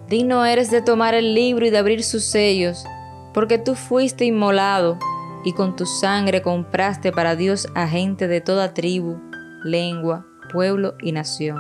Digno 0.08 0.46
eres 0.46 0.72
de 0.72 0.82
tomar 0.82 1.14
el 1.14 1.34
libro 1.36 1.66
y 1.66 1.70
de 1.70 1.78
abrir 1.78 2.04
sus 2.04 2.24
sellos, 2.24 2.86
porque 3.34 3.58
tú 3.58 3.76
fuiste 3.76 4.26
inmolado, 4.26 4.98
y 5.46 5.54
con 5.54 5.76
tu 5.76 5.86
sangre 5.86 6.42
compraste 6.42 7.12
para 7.12 7.36
Dios 7.36 7.68
a 7.76 7.88
gente 7.88 8.28
de 8.28 8.42
toda 8.42 8.74
tribu, 8.74 9.20
lengua, 9.64 10.26
pueblo 10.52 10.96
y 11.02 11.12
nación 11.12 11.58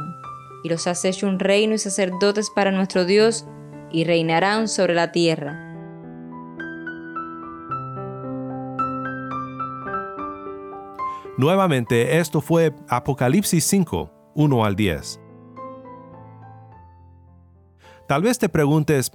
y 0.67 0.69
los 0.69 0.85
has 0.85 1.05
hecho 1.05 1.27
un 1.27 1.39
reino 1.39 1.75
y 1.75 1.77
sacerdotes 1.77 2.49
para 2.49 2.71
nuestro 2.71 3.05
Dios, 3.05 3.47
y 3.89 4.03
reinarán 4.03 4.67
sobre 4.67 4.93
la 4.93 5.13
tierra. 5.13 5.63
Nuevamente, 11.37 12.19
esto 12.19 12.41
fue 12.41 12.75
Apocalipsis 12.89 13.63
5, 13.63 14.11
1 14.35 14.65
al 14.65 14.75
10. 14.75 15.21
Tal 18.09 18.21
vez 18.23 18.37
te 18.37 18.49
preguntes, 18.49 19.11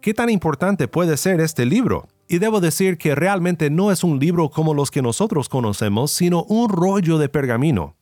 ¿qué 0.00 0.14
tan 0.14 0.30
importante 0.30 0.86
puede 0.86 1.16
ser 1.16 1.40
este 1.40 1.66
libro? 1.66 2.06
Y 2.28 2.38
debo 2.38 2.60
decir 2.60 2.96
que 2.96 3.16
realmente 3.16 3.70
no 3.70 3.90
es 3.90 4.04
un 4.04 4.20
libro 4.20 4.50
como 4.50 4.72
los 4.72 4.92
que 4.92 5.02
nosotros 5.02 5.48
conocemos, 5.48 6.12
sino 6.12 6.44
un 6.44 6.68
rollo 6.68 7.18
de 7.18 7.28
pergamino. 7.28 7.96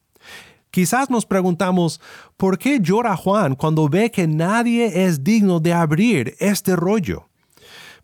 Quizás 0.70 1.10
nos 1.10 1.26
preguntamos, 1.26 2.00
¿por 2.36 2.56
qué 2.56 2.78
llora 2.80 3.16
Juan 3.16 3.56
cuando 3.56 3.88
ve 3.88 4.10
que 4.10 4.28
nadie 4.28 5.04
es 5.04 5.24
digno 5.24 5.58
de 5.58 5.72
abrir 5.72 6.36
este 6.38 6.76
rollo? 6.76 7.28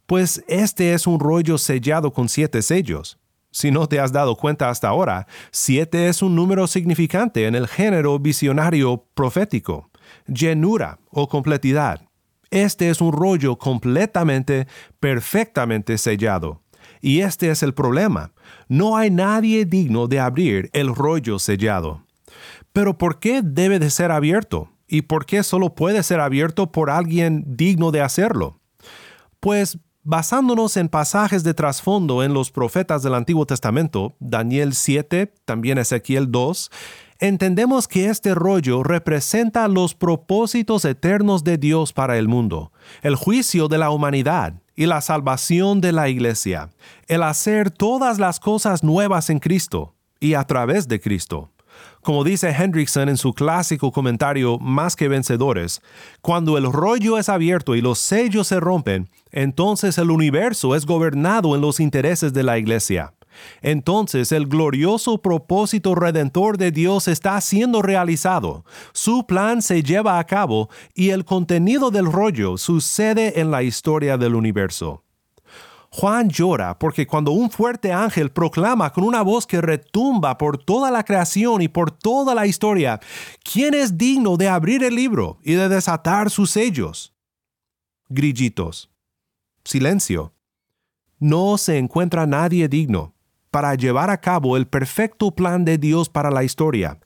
Pues 0.06 0.42
este 0.48 0.92
es 0.92 1.06
un 1.06 1.20
rollo 1.20 1.58
sellado 1.58 2.12
con 2.12 2.28
siete 2.28 2.62
sellos. 2.62 3.18
Si 3.52 3.70
no 3.70 3.88
te 3.88 4.00
has 4.00 4.12
dado 4.12 4.36
cuenta 4.36 4.68
hasta 4.68 4.88
ahora, 4.88 5.26
siete 5.50 6.08
es 6.08 6.22
un 6.22 6.34
número 6.34 6.66
significante 6.66 7.46
en 7.46 7.54
el 7.54 7.68
género 7.68 8.18
visionario 8.18 9.06
profético, 9.14 9.90
llenura 10.26 10.98
o 11.10 11.28
completidad. 11.28 12.02
Este 12.50 12.90
es 12.90 13.00
un 13.00 13.12
rollo 13.12 13.56
completamente, 13.56 14.66
perfectamente 15.00 15.98
sellado. 15.98 16.62
Y 17.00 17.20
este 17.20 17.50
es 17.50 17.62
el 17.62 17.74
problema. 17.74 18.32
No 18.68 18.96
hay 18.96 19.10
nadie 19.10 19.64
digno 19.64 20.06
de 20.06 20.20
abrir 20.20 20.70
el 20.72 20.94
rollo 20.94 21.38
sellado. 21.38 22.05
Pero 22.72 22.98
¿por 22.98 23.18
qué 23.18 23.42
debe 23.42 23.78
de 23.78 23.90
ser 23.90 24.10
abierto? 24.10 24.70
¿Y 24.88 25.02
por 25.02 25.26
qué 25.26 25.42
solo 25.42 25.74
puede 25.74 26.02
ser 26.02 26.20
abierto 26.20 26.70
por 26.70 26.90
alguien 26.90 27.44
digno 27.46 27.90
de 27.90 28.02
hacerlo? 28.02 28.60
Pues 29.40 29.78
basándonos 30.06 30.76
en 30.76 30.88
pasajes 30.88 31.42
de 31.42 31.52
trasfondo 31.52 32.22
en 32.22 32.32
los 32.32 32.52
profetas 32.52 33.02
del 33.02 33.14
Antiguo 33.14 33.44
Testamento, 33.44 34.14
Daniel 34.20 34.74
7, 34.74 35.34
también 35.44 35.78
Ezequiel 35.78 36.30
2, 36.30 36.70
entendemos 37.18 37.88
que 37.88 38.06
este 38.06 38.32
rollo 38.32 38.84
representa 38.84 39.66
los 39.66 39.96
propósitos 39.96 40.84
eternos 40.84 41.42
de 41.42 41.58
Dios 41.58 41.92
para 41.92 42.18
el 42.18 42.28
mundo, 42.28 42.70
el 43.02 43.16
juicio 43.16 43.66
de 43.66 43.78
la 43.78 43.90
humanidad 43.90 44.54
y 44.76 44.86
la 44.86 45.00
salvación 45.00 45.80
de 45.80 45.90
la 45.90 46.08
iglesia, 46.08 46.70
el 47.08 47.24
hacer 47.24 47.72
todas 47.72 48.20
las 48.20 48.38
cosas 48.38 48.84
nuevas 48.84 49.28
en 49.28 49.40
Cristo 49.40 49.96
y 50.20 50.34
a 50.34 50.44
través 50.44 50.86
de 50.86 51.00
Cristo. 51.00 51.50
Como 52.06 52.22
dice 52.22 52.50
Hendrickson 52.50 53.08
en 53.08 53.16
su 53.16 53.34
clásico 53.34 53.90
comentario 53.90 54.60
Más 54.60 54.94
que 54.94 55.08
vencedores, 55.08 55.82
cuando 56.20 56.56
el 56.56 56.72
rollo 56.72 57.18
es 57.18 57.28
abierto 57.28 57.74
y 57.74 57.80
los 57.80 57.98
sellos 57.98 58.46
se 58.46 58.60
rompen, 58.60 59.10
entonces 59.32 59.98
el 59.98 60.12
universo 60.12 60.76
es 60.76 60.86
gobernado 60.86 61.56
en 61.56 61.60
los 61.60 61.80
intereses 61.80 62.32
de 62.32 62.44
la 62.44 62.58
iglesia. 62.58 63.12
Entonces 63.60 64.30
el 64.30 64.46
glorioso 64.46 65.18
propósito 65.20 65.96
redentor 65.96 66.58
de 66.58 66.70
Dios 66.70 67.08
está 67.08 67.40
siendo 67.40 67.82
realizado, 67.82 68.64
su 68.92 69.26
plan 69.26 69.60
se 69.60 69.82
lleva 69.82 70.20
a 70.20 70.24
cabo 70.26 70.70
y 70.94 71.10
el 71.10 71.24
contenido 71.24 71.90
del 71.90 72.06
rollo 72.06 72.56
sucede 72.56 73.40
en 73.40 73.50
la 73.50 73.64
historia 73.64 74.16
del 74.16 74.36
universo. 74.36 75.02
Juan 75.90 76.28
llora 76.28 76.78
porque 76.78 77.06
cuando 77.06 77.30
un 77.32 77.50
fuerte 77.50 77.92
ángel 77.92 78.30
proclama 78.30 78.92
con 78.92 79.04
una 79.04 79.22
voz 79.22 79.46
que 79.46 79.60
retumba 79.60 80.36
por 80.38 80.58
toda 80.58 80.90
la 80.90 81.04
creación 81.04 81.62
y 81.62 81.68
por 81.68 81.90
toda 81.90 82.34
la 82.34 82.46
historia, 82.46 83.00
¿quién 83.42 83.74
es 83.74 83.96
digno 83.96 84.36
de 84.36 84.48
abrir 84.48 84.84
el 84.84 84.94
libro 84.94 85.38
y 85.42 85.54
de 85.54 85.68
desatar 85.68 86.30
sus 86.30 86.50
sellos? 86.50 87.14
Grillitos. 88.08 88.90
Silencio. 89.64 90.32
No 91.18 91.58
se 91.58 91.78
encuentra 91.78 92.26
nadie 92.26 92.68
digno 92.68 93.14
para 93.50 93.74
llevar 93.74 94.10
a 94.10 94.20
cabo 94.20 94.56
el 94.56 94.66
perfecto 94.66 95.34
plan 95.34 95.64
de 95.64 95.78
Dios 95.78 96.08
para 96.08 96.30
la 96.30 96.44
historia. 96.44 97.00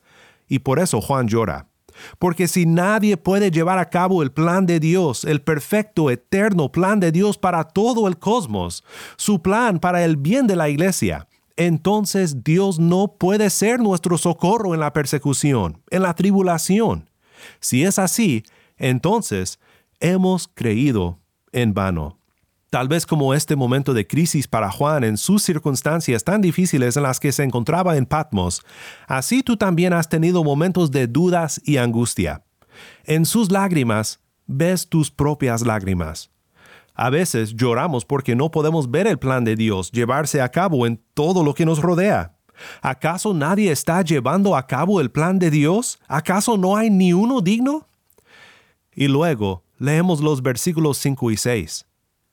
Y 0.48 0.58
por 0.58 0.80
eso 0.80 1.00
Juan 1.00 1.28
llora. 1.28 1.69
Porque 2.18 2.48
si 2.48 2.66
nadie 2.66 3.16
puede 3.16 3.50
llevar 3.50 3.78
a 3.78 3.88
cabo 3.88 4.22
el 4.22 4.32
plan 4.32 4.66
de 4.66 4.80
Dios, 4.80 5.24
el 5.24 5.42
perfecto, 5.42 6.10
eterno 6.10 6.70
plan 6.70 7.00
de 7.00 7.12
Dios 7.12 7.38
para 7.38 7.64
todo 7.64 8.08
el 8.08 8.18
cosmos, 8.18 8.84
su 9.16 9.42
plan 9.42 9.78
para 9.78 10.04
el 10.04 10.16
bien 10.16 10.46
de 10.46 10.56
la 10.56 10.68
iglesia, 10.68 11.26
entonces 11.56 12.42
Dios 12.42 12.78
no 12.78 13.16
puede 13.18 13.50
ser 13.50 13.80
nuestro 13.80 14.16
socorro 14.16 14.74
en 14.74 14.80
la 14.80 14.92
persecución, 14.92 15.82
en 15.90 16.02
la 16.02 16.14
tribulación. 16.14 17.10
Si 17.60 17.84
es 17.84 17.98
así, 17.98 18.44
entonces 18.76 19.58
hemos 20.00 20.48
creído 20.48 21.18
en 21.52 21.74
vano. 21.74 22.19
Tal 22.70 22.86
vez 22.86 23.04
como 23.04 23.34
este 23.34 23.56
momento 23.56 23.94
de 23.94 24.06
crisis 24.06 24.46
para 24.46 24.70
Juan 24.70 25.02
en 25.02 25.16
sus 25.16 25.42
circunstancias 25.42 26.22
tan 26.22 26.40
difíciles 26.40 26.96
en 26.96 27.02
las 27.02 27.18
que 27.18 27.32
se 27.32 27.42
encontraba 27.42 27.96
en 27.96 28.06
Patmos, 28.06 28.62
así 29.08 29.42
tú 29.42 29.56
también 29.56 29.92
has 29.92 30.08
tenido 30.08 30.44
momentos 30.44 30.92
de 30.92 31.08
dudas 31.08 31.60
y 31.64 31.78
angustia. 31.78 32.44
En 33.02 33.24
sus 33.24 33.50
lágrimas 33.50 34.20
ves 34.46 34.88
tus 34.88 35.10
propias 35.10 35.62
lágrimas. 35.62 36.30
A 36.94 37.10
veces 37.10 37.56
lloramos 37.56 38.04
porque 38.04 38.36
no 38.36 38.52
podemos 38.52 38.88
ver 38.88 39.08
el 39.08 39.18
plan 39.18 39.42
de 39.42 39.56
Dios 39.56 39.90
llevarse 39.90 40.40
a 40.40 40.50
cabo 40.50 40.86
en 40.86 41.02
todo 41.14 41.42
lo 41.42 41.54
que 41.54 41.66
nos 41.66 41.80
rodea. 41.80 42.36
¿Acaso 42.82 43.34
nadie 43.34 43.72
está 43.72 44.00
llevando 44.02 44.54
a 44.54 44.68
cabo 44.68 45.00
el 45.00 45.10
plan 45.10 45.40
de 45.40 45.50
Dios? 45.50 45.98
¿Acaso 46.06 46.56
no 46.56 46.76
hay 46.76 46.88
ni 46.88 47.12
uno 47.12 47.40
digno? 47.40 47.88
Y 48.94 49.08
luego 49.08 49.64
leemos 49.78 50.20
los 50.20 50.40
versículos 50.40 50.98
5 50.98 51.32
y 51.32 51.36
6. 51.36 51.89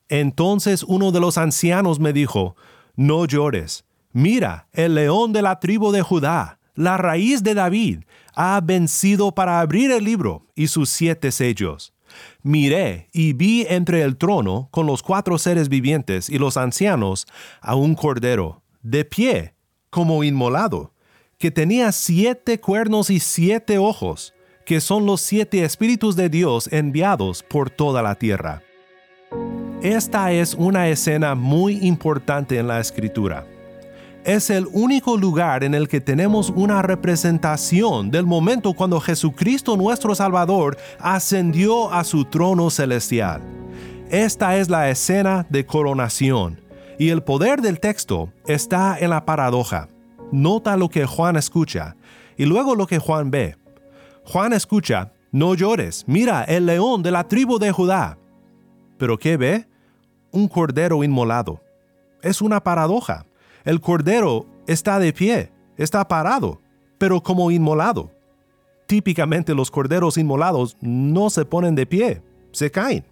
Entonces 0.09 0.83
uno 0.83 1.11
de 1.11 1.19
los 1.19 1.37
ancianos 1.37 1.99
me 1.99 2.13
dijo, 2.13 2.55
No 2.95 3.25
llores, 3.25 3.85
mira, 4.11 4.67
el 4.73 4.95
león 4.95 5.33
de 5.33 5.41
la 5.41 5.59
tribu 5.59 5.91
de 5.91 6.01
Judá, 6.01 6.59
la 6.75 6.97
raíz 6.97 7.43
de 7.43 7.53
David, 7.53 8.01
ha 8.35 8.61
vencido 8.63 9.33
para 9.33 9.59
abrir 9.59 9.91
el 9.91 10.03
libro 10.03 10.45
y 10.55 10.67
sus 10.67 10.89
siete 10.89 11.31
sellos. 11.31 11.93
Miré 12.41 13.09
y 13.11 13.33
vi 13.33 13.65
entre 13.67 14.03
el 14.03 14.17
trono, 14.17 14.69
con 14.71 14.85
los 14.85 15.03
cuatro 15.03 15.37
seres 15.37 15.69
vivientes 15.69 16.29
y 16.29 16.37
los 16.37 16.55
ancianos, 16.55 17.25
a 17.61 17.75
un 17.75 17.95
cordero, 17.95 18.63
de 18.81 19.05
pie, 19.05 19.55
como 19.89 20.23
inmolado, 20.23 20.93
que 21.37 21.51
tenía 21.51 21.91
siete 21.91 22.59
cuernos 22.59 23.09
y 23.09 23.19
siete 23.19 23.77
ojos, 23.77 24.33
que 24.65 24.81
son 24.81 25.05
los 25.05 25.21
siete 25.21 25.63
espíritus 25.63 26.15
de 26.15 26.29
Dios 26.29 26.69
enviados 26.71 27.43
por 27.43 27.69
toda 27.69 28.01
la 28.01 28.15
tierra. 28.15 28.61
Esta 29.83 30.31
es 30.31 30.55
una 30.55 30.87
escena 30.87 31.35
muy 31.35 31.85
importante 31.85 32.57
en 32.57 32.67
la 32.67 32.79
escritura. 32.79 33.45
Es 34.23 34.49
el 34.49 34.67
único 34.71 35.17
lugar 35.17 35.63
en 35.63 35.75
el 35.75 35.87
que 35.87 36.01
tenemos 36.01 36.49
una 36.49 36.81
representación 36.81 38.09
del 38.09 38.25
momento 38.25 38.73
cuando 38.73 38.99
Jesucristo 38.99 39.77
nuestro 39.77 40.15
Salvador 40.15 40.77
ascendió 40.99 41.93
a 41.93 42.03
su 42.03 42.25
trono 42.25 42.71
celestial. 42.71 43.41
Esta 44.09 44.57
es 44.57 44.67
la 44.67 44.89
escena 44.89 45.45
de 45.47 45.67
coronación, 45.67 46.59
y 46.97 47.09
el 47.09 47.21
poder 47.21 47.61
del 47.61 47.79
texto 47.79 48.33
está 48.47 48.97
en 48.99 49.11
la 49.11 49.25
paradoja. 49.25 49.89
Nota 50.31 50.75
lo 50.75 50.89
que 50.89 51.05
Juan 51.05 51.37
escucha, 51.37 51.95
y 52.35 52.45
luego 52.45 52.73
lo 52.73 52.87
que 52.87 52.97
Juan 52.97 53.29
ve. 53.29 53.57
Juan 54.25 54.53
escucha, 54.53 55.13
no 55.31 55.53
llores, 55.53 56.03
mira 56.07 56.43
el 56.45 56.65
león 56.65 57.03
de 57.03 57.11
la 57.11 57.27
tribu 57.27 57.59
de 57.59 57.71
Judá. 57.71 58.17
¿Pero 58.97 59.17
qué 59.17 59.37
ve? 59.37 59.67
Un 60.31 60.47
cordero 60.47 61.03
inmolado. 61.03 61.61
Es 62.21 62.41
una 62.41 62.63
paradoja. 62.63 63.25
El 63.63 63.81
cordero 63.81 64.45
está 64.67 64.99
de 64.99 65.13
pie, 65.13 65.51
está 65.77 66.07
parado, 66.07 66.61
pero 66.97 67.21
como 67.21 67.51
inmolado. 67.51 68.11
Típicamente 68.85 69.53
los 69.53 69.69
corderos 69.69 70.17
inmolados 70.17 70.77
no 70.81 71.29
se 71.29 71.45
ponen 71.45 71.75
de 71.75 71.85
pie, 71.85 72.21
se 72.51 72.71
caen. 72.71 73.05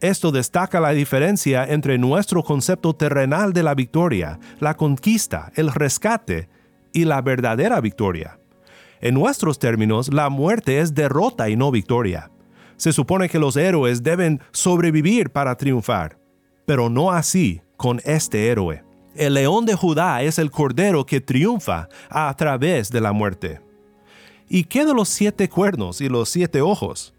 Esto 0.00 0.30
destaca 0.30 0.80
la 0.80 0.90
diferencia 0.90 1.64
entre 1.64 1.98
nuestro 1.98 2.42
concepto 2.42 2.94
terrenal 2.94 3.52
de 3.52 3.62
la 3.62 3.74
victoria, 3.74 4.38
la 4.60 4.76
conquista, 4.76 5.52
el 5.54 5.72
rescate 5.72 6.48
y 6.92 7.04
la 7.04 7.22
verdadera 7.22 7.80
victoria. 7.80 8.38
En 9.00 9.14
nuestros 9.14 9.58
términos, 9.58 10.12
la 10.12 10.28
muerte 10.30 10.80
es 10.80 10.94
derrota 10.94 11.48
y 11.48 11.56
no 11.56 11.70
victoria. 11.70 12.30
Se 12.76 12.92
supone 12.92 13.28
que 13.28 13.38
los 13.38 13.56
héroes 13.56 14.02
deben 14.02 14.40
sobrevivir 14.52 15.30
para 15.30 15.56
triunfar, 15.56 16.18
pero 16.66 16.90
no 16.90 17.10
así 17.10 17.62
con 17.76 18.00
este 18.04 18.48
héroe. 18.48 18.82
El 19.14 19.34
león 19.34 19.64
de 19.64 19.74
Judá 19.74 20.22
es 20.22 20.38
el 20.38 20.50
cordero 20.50 21.06
que 21.06 21.22
triunfa 21.22 21.88
a 22.10 22.34
través 22.36 22.90
de 22.90 23.00
la 23.00 23.12
muerte. 23.12 23.60
¿Y 24.48 24.64
qué 24.64 24.84
de 24.84 24.92
los 24.92 25.08
siete 25.08 25.48
cuernos 25.48 26.00
y 26.00 26.08
los 26.08 26.28
siete 26.28 26.60
ojos? 26.60 27.14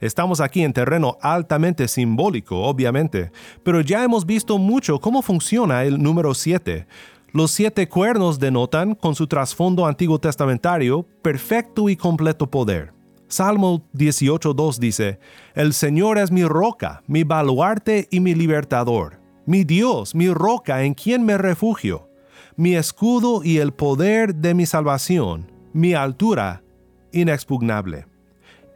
Estamos 0.00 0.40
aquí 0.40 0.62
en 0.62 0.72
terreno 0.72 1.16
altamente 1.20 1.86
simbólico, 1.86 2.62
obviamente, 2.62 3.30
pero 3.62 3.80
ya 3.80 4.02
hemos 4.02 4.24
visto 4.24 4.58
mucho 4.58 5.00
cómo 5.00 5.22
funciona 5.22 5.84
el 5.84 6.02
número 6.02 6.34
siete. 6.34 6.86
Los 7.32 7.50
siete 7.50 7.88
cuernos 7.88 8.38
denotan, 8.38 8.94
con 8.94 9.14
su 9.14 9.26
trasfondo 9.26 9.86
antiguo 9.86 10.18
testamentario, 10.18 11.06
perfecto 11.22 11.88
y 11.88 11.96
completo 11.96 12.50
poder. 12.50 12.92
Salmo 13.32 13.82
18.2 13.94 14.76
dice, 14.76 15.18
El 15.54 15.72
Señor 15.72 16.18
es 16.18 16.30
mi 16.30 16.44
roca, 16.44 17.02
mi 17.06 17.24
baluarte 17.24 18.06
y 18.10 18.20
mi 18.20 18.34
libertador, 18.34 19.20
mi 19.46 19.64
Dios, 19.64 20.14
mi 20.14 20.28
roca 20.28 20.82
en 20.82 20.92
quien 20.92 21.24
me 21.24 21.38
refugio, 21.38 22.10
mi 22.56 22.74
escudo 22.74 23.42
y 23.42 23.56
el 23.56 23.72
poder 23.72 24.34
de 24.34 24.52
mi 24.52 24.66
salvación, 24.66 25.50
mi 25.72 25.94
altura 25.94 26.62
inexpugnable. 27.10 28.04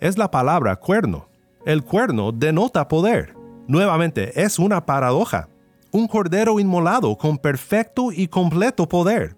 Es 0.01 0.17
la 0.17 0.31
palabra 0.31 0.77
cuerno. 0.77 1.29
El 1.67 1.85
cuerno 1.85 2.33
denota 2.33 2.89
poder. 2.89 3.35
Nuevamente, 3.69 4.43
es 4.43 4.59
una 4.59 4.87
paradoja. 4.87 5.51
Un 5.91 6.09
cordero 6.09 6.59
inmolado 6.61 7.15
con 7.19 7.37
perfecto 7.37 8.11
y 8.11 8.29
completo 8.29 8.89
poder. 8.89 9.36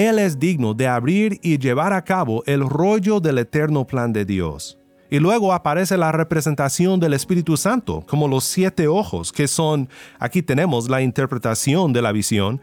Él 0.00 0.18
es 0.18 0.38
digno 0.38 0.72
de 0.72 0.88
abrir 0.88 1.38
y 1.42 1.58
llevar 1.58 1.92
a 1.92 2.02
cabo 2.02 2.42
el 2.46 2.66
rollo 2.66 3.20
del 3.20 3.36
eterno 3.36 3.86
plan 3.86 4.14
de 4.14 4.24
Dios. 4.24 4.78
Y 5.10 5.18
luego 5.18 5.52
aparece 5.52 5.98
la 5.98 6.10
representación 6.10 6.98
del 6.98 7.12
Espíritu 7.12 7.58
Santo, 7.58 8.02
como 8.08 8.26
los 8.26 8.44
siete 8.44 8.88
ojos, 8.88 9.30
que 9.30 9.46
son, 9.46 9.90
aquí 10.18 10.40
tenemos 10.40 10.88
la 10.88 11.02
interpretación 11.02 11.92
de 11.92 12.00
la 12.00 12.12
visión, 12.12 12.62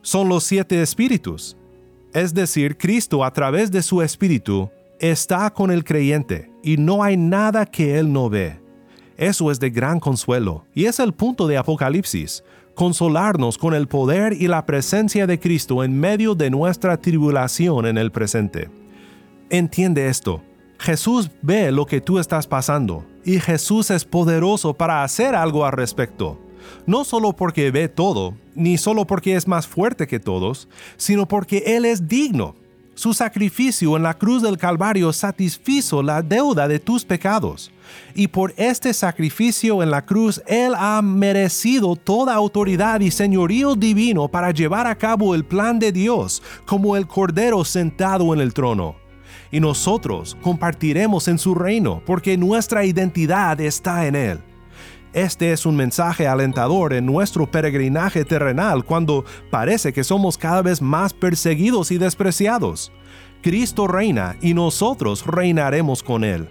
son 0.00 0.28
los 0.28 0.42
siete 0.42 0.82
espíritus. 0.82 1.56
Es 2.12 2.34
decir, 2.34 2.76
Cristo 2.76 3.24
a 3.24 3.32
través 3.32 3.70
de 3.70 3.80
su 3.80 4.02
Espíritu 4.02 4.68
está 4.98 5.52
con 5.52 5.70
el 5.70 5.84
creyente 5.84 6.50
y 6.64 6.78
no 6.78 7.04
hay 7.04 7.16
nada 7.16 7.64
que 7.64 7.96
Él 7.96 8.12
no 8.12 8.28
ve. 8.28 8.60
Eso 9.16 9.52
es 9.52 9.60
de 9.60 9.70
gran 9.70 10.00
consuelo 10.00 10.66
y 10.74 10.86
es 10.86 10.98
el 10.98 11.12
punto 11.12 11.46
de 11.46 11.58
Apocalipsis, 11.58 12.42
consolarnos 12.74 13.58
con 13.58 13.74
el 13.74 13.88
poder 13.88 14.32
y 14.32 14.48
la 14.48 14.66
presencia 14.66 15.26
de 15.26 15.38
Cristo 15.38 15.84
en 15.84 15.98
medio 15.98 16.34
de 16.34 16.50
nuestra 16.50 16.96
tribulación 16.96 17.86
en 17.86 17.98
el 17.98 18.10
presente. 18.10 18.70
Entiende 19.50 20.08
esto. 20.08 20.42
Jesús 20.78 21.30
ve 21.42 21.70
lo 21.70 21.86
que 21.86 22.00
tú 22.00 22.18
estás 22.18 22.46
pasando 22.46 23.04
y 23.24 23.38
Jesús 23.38 23.90
es 23.90 24.04
poderoso 24.04 24.74
para 24.74 25.04
hacer 25.04 25.34
algo 25.34 25.64
al 25.64 25.72
respecto. 25.72 26.40
No 26.86 27.04
solo 27.04 27.34
porque 27.34 27.70
ve 27.70 27.88
todo, 27.88 28.34
ni 28.54 28.78
solo 28.78 29.06
porque 29.06 29.36
es 29.36 29.46
más 29.46 29.66
fuerte 29.66 30.06
que 30.06 30.18
todos, 30.18 30.68
sino 30.96 31.28
porque 31.28 31.76
Él 31.76 31.84
es 31.84 32.08
digno 32.08 32.54
su 32.94 33.14
sacrificio 33.14 33.96
en 33.96 34.02
la 34.02 34.14
cruz 34.14 34.42
del 34.42 34.58
Calvario 34.58 35.12
satisfizo 35.12 36.02
la 36.02 36.22
deuda 36.22 36.68
de 36.68 36.78
tus 36.78 37.04
pecados. 37.04 37.70
Y 38.14 38.28
por 38.28 38.52
este 38.56 38.92
sacrificio 38.92 39.82
en 39.82 39.90
la 39.90 40.02
cruz, 40.02 40.42
Él 40.46 40.74
ha 40.76 41.00
merecido 41.02 41.96
toda 41.96 42.34
autoridad 42.34 43.00
y 43.00 43.10
señorío 43.10 43.74
divino 43.74 44.28
para 44.28 44.50
llevar 44.50 44.86
a 44.86 44.96
cabo 44.96 45.34
el 45.34 45.44
plan 45.44 45.78
de 45.78 45.92
Dios, 45.92 46.42
como 46.66 46.96
el 46.96 47.06
Cordero 47.06 47.64
sentado 47.64 48.34
en 48.34 48.40
el 48.40 48.52
trono. 48.52 48.96
Y 49.50 49.60
nosotros 49.60 50.36
compartiremos 50.42 51.28
en 51.28 51.38
su 51.38 51.54
reino, 51.54 52.02
porque 52.06 52.36
nuestra 52.36 52.84
identidad 52.84 53.60
está 53.60 54.06
en 54.06 54.16
Él. 54.16 54.51
Este 55.12 55.52
es 55.52 55.66
un 55.66 55.76
mensaje 55.76 56.26
alentador 56.26 56.94
en 56.94 57.04
nuestro 57.04 57.50
peregrinaje 57.50 58.24
terrenal 58.24 58.82
cuando 58.82 59.26
parece 59.50 59.92
que 59.92 60.04
somos 60.04 60.38
cada 60.38 60.62
vez 60.62 60.80
más 60.80 61.12
perseguidos 61.12 61.90
y 61.90 61.98
despreciados. 61.98 62.92
Cristo 63.42 63.86
reina 63.86 64.36
y 64.40 64.54
nosotros 64.54 65.26
reinaremos 65.26 66.02
con 66.02 66.24
Él. 66.24 66.48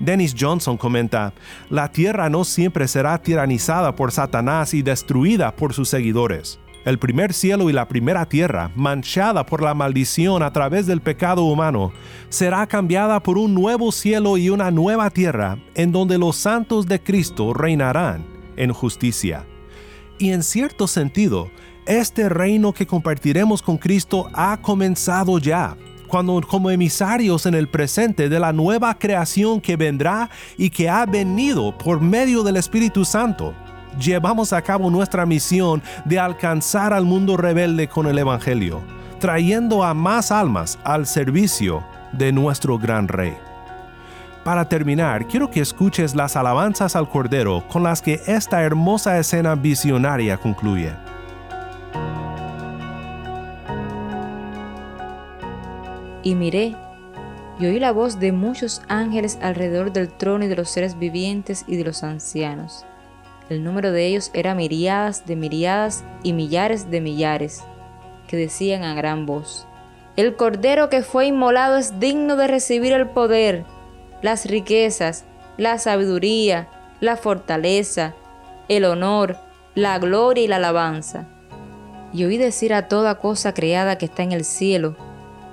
Dennis 0.00 0.34
Johnson 0.36 0.76
comenta, 0.76 1.34
la 1.70 1.92
tierra 1.92 2.28
no 2.28 2.42
siempre 2.42 2.88
será 2.88 3.16
tiranizada 3.22 3.94
por 3.94 4.10
Satanás 4.10 4.74
y 4.74 4.82
destruida 4.82 5.54
por 5.54 5.72
sus 5.72 5.88
seguidores. 5.88 6.58
El 6.84 6.98
primer 6.98 7.32
cielo 7.32 7.70
y 7.70 7.72
la 7.72 7.88
primera 7.88 8.26
tierra, 8.26 8.70
manchada 8.76 9.46
por 9.46 9.62
la 9.62 9.72
maldición 9.72 10.42
a 10.42 10.52
través 10.52 10.86
del 10.86 11.00
pecado 11.00 11.44
humano, 11.44 11.92
será 12.28 12.66
cambiada 12.66 13.22
por 13.22 13.38
un 13.38 13.54
nuevo 13.54 13.90
cielo 13.90 14.36
y 14.36 14.50
una 14.50 14.70
nueva 14.70 15.08
tierra 15.08 15.56
en 15.74 15.92
donde 15.92 16.18
los 16.18 16.36
santos 16.36 16.86
de 16.86 17.02
Cristo 17.02 17.54
reinarán 17.54 18.26
en 18.56 18.70
justicia. 18.72 19.46
Y 20.18 20.32
en 20.32 20.42
cierto 20.42 20.86
sentido, 20.86 21.50
este 21.86 22.28
reino 22.28 22.74
que 22.74 22.86
compartiremos 22.86 23.62
con 23.62 23.78
Cristo 23.78 24.28
ha 24.34 24.58
comenzado 24.60 25.38
ya, 25.38 25.78
cuando 26.06 26.38
como 26.42 26.70
emisarios 26.70 27.46
en 27.46 27.54
el 27.54 27.66
presente 27.66 28.28
de 28.28 28.38
la 28.38 28.52
nueva 28.52 28.98
creación 28.98 29.62
que 29.62 29.76
vendrá 29.76 30.28
y 30.58 30.68
que 30.68 30.90
ha 30.90 31.06
venido 31.06 31.76
por 31.78 32.02
medio 32.02 32.42
del 32.42 32.56
Espíritu 32.56 33.06
Santo, 33.06 33.54
llevamos 33.98 34.52
a 34.52 34.62
cabo 34.62 34.90
nuestra 34.90 35.26
misión 35.26 35.82
de 36.04 36.18
alcanzar 36.18 36.92
al 36.92 37.04
mundo 37.04 37.36
rebelde 37.36 37.88
con 37.88 38.06
el 38.06 38.18
Evangelio, 38.18 38.82
trayendo 39.20 39.82
a 39.84 39.94
más 39.94 40.30
almas 40.30 40.78
al 40.84 41.06
servicio 41.06 41.84
de 42.12 42.32
nuestro 42.32 42.78
gran 42.78 43.08
Rey. 43.08 43.36
Para 44.44 44.68
terminar, 44.68 45.26
quiero 45.26 45.50
que 45.50 45.60
escuches 45.60 46.14
las 46.14 46.36
alabanzas 46.36 46.96
al 46.96 47.08
Cordero 47.08 47.64
con 47.68 47.82
las 47.82 48.02
que 48.02 48.20
esta 48.26 48.62
hermosa 48.62 49.18
escena 49.18 49.54
visionaria 49.54 50.36
concluye. 50.36 50.92
Y 56.22 56.34
miré, 56.34 56.76
y 57.58 57.66
oí 57.66 57.78
la 57.78 57.92
voz 57.92 58.18
de 58.18 58.32
muchos 58.32 58.82
ángeles 58.88 59.38
alrededor 59.40 59.92
del 59.92 60.08
trono 60.08 60.44
y 60.44 60.48
de 60.48 60.56
los 60.56 60.70
seres 60.70 60.98
vivientes 60.98 61.64
y 61.66 61.76
de 61.76 61.84
los 61.84 62.02
ancianos. 62.02 62.84
El 63.50 63.62
número 63.62 63.92
de 63.92 64.06
ellos 64.06 64.30
era 64.32 64.54
miriadas 64.54 65.26
de 65.26 65.36
miriadas 65.36 66.04
y 66.22 66.32
millares 66.32 66.90
de 66.90 67.00
millares, 67.00 67.62
que 68.26 68.36
decían 68.36 68.84
a 68.84 68.94
gran 68.94 69.26
voz, 69.26 69.66
El 70.16 70.36
Cordero 70.36 70.88
que 70.88 71.02
fue 71.02 71.26
inmolado 71.26 71.76
es 71.76 72.00
digno 72.00 72.36
de 72.36 72.46
recibir 72.46 72.92
el 72.92 73.08
poder, 73.08 73.64
las 74.22 74.46
riquezas, 74.46 75.24
la 75.58 75.78
sabiduría, 75.78 76.68
la 77.00 77.16
fortaleza, 77.16 78.14
el 78.68 78.86
honor, 78.86 79.36
la 79.74 79.98
gloria 79.98 80.44
y 80.44 80.48
la 80.48 80.56
alabanza. 80.56 81.26
Y 82.12 82.24
oí 82.24 82.38
decir 82.38 82.72
a 82.72 82.88
toda 82.88 83.18
cosa 83.18 83.52
creada 83.52 83.98
que 83.98 84.06
está 84.06 84.22
en 84.22 84.32
el 84.32 84.44
cielo, 84.44 84.96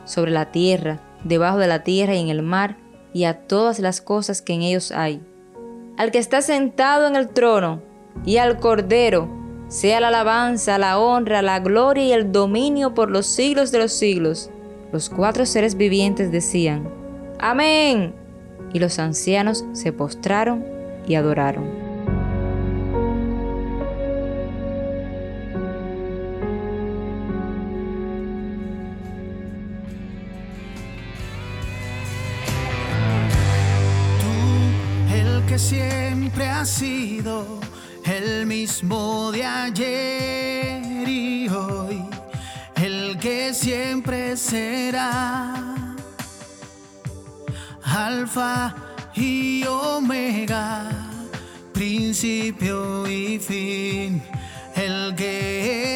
sobre 0.05 0.31
la 0.31 0.51
tierra, 0.51 0.99
debajo 1.23 1.57
de 1.57 1.67
la 1.67 1.83
tierra 1.83 2.15
y 2.15 2.21
en 2.21 2.29
el 2.29 2.41
mar, 2.41 2.77
y 3.13 3.25
a 3.25 3.47
todas 3.47 3.79
las 3.79 3.99
cosas 3.99 4.41
que 4.41 4.53
en 4.53 4.61
ellos 4.61 4.91
hay. 4.91 5.21
Al 6.01 6.09
que 6.09 6.17
está 6.17 6.41
sentado 6.41 7.05
en 7.05 7.15
el 7.15 7.29
trono, 7.29 7.79
y 8.25 8.37
al 8.37 8.57
Cordero, 8.57 9.29
sea 9.67 9.99
la 9.99 10.07
alabanza, 10.07 10.79
la 10.79 10.97
honra, 10.97 11.43
la 11.43 11.59
gloria 11.59 12.03
y 12.03 12.11
el 12.11 12.31
dominio 12.31 12.95
por 12.95 13.11
los 13.11 13.27
siglos 13.27 13.71
de 13.71 13.77
los 13.77 13.93
siglos. 13.93 14.49
Los 14.91 15.11
cuatro 15.11 15.45
seres 15.45 15.75
vivientes 15.75 16.31
decían, 16.31 16.89
Amén. 17.37 18.15
Y 18.73 18.79
los 18.79 18.97
ancianos 18.97 19.63
se 19.73 19.93
postraron 19.93 20.65
y 21.07 21.13
adoraron. 21.13 21.80
Alfa 48.11 48.75
y 49.15 49.63
omega, 49.65 50.89
principio 51.73 53.07
y 53.07 53.39
fin, 53.39 54.21
el 54.75 55.15
que 55.15 55.90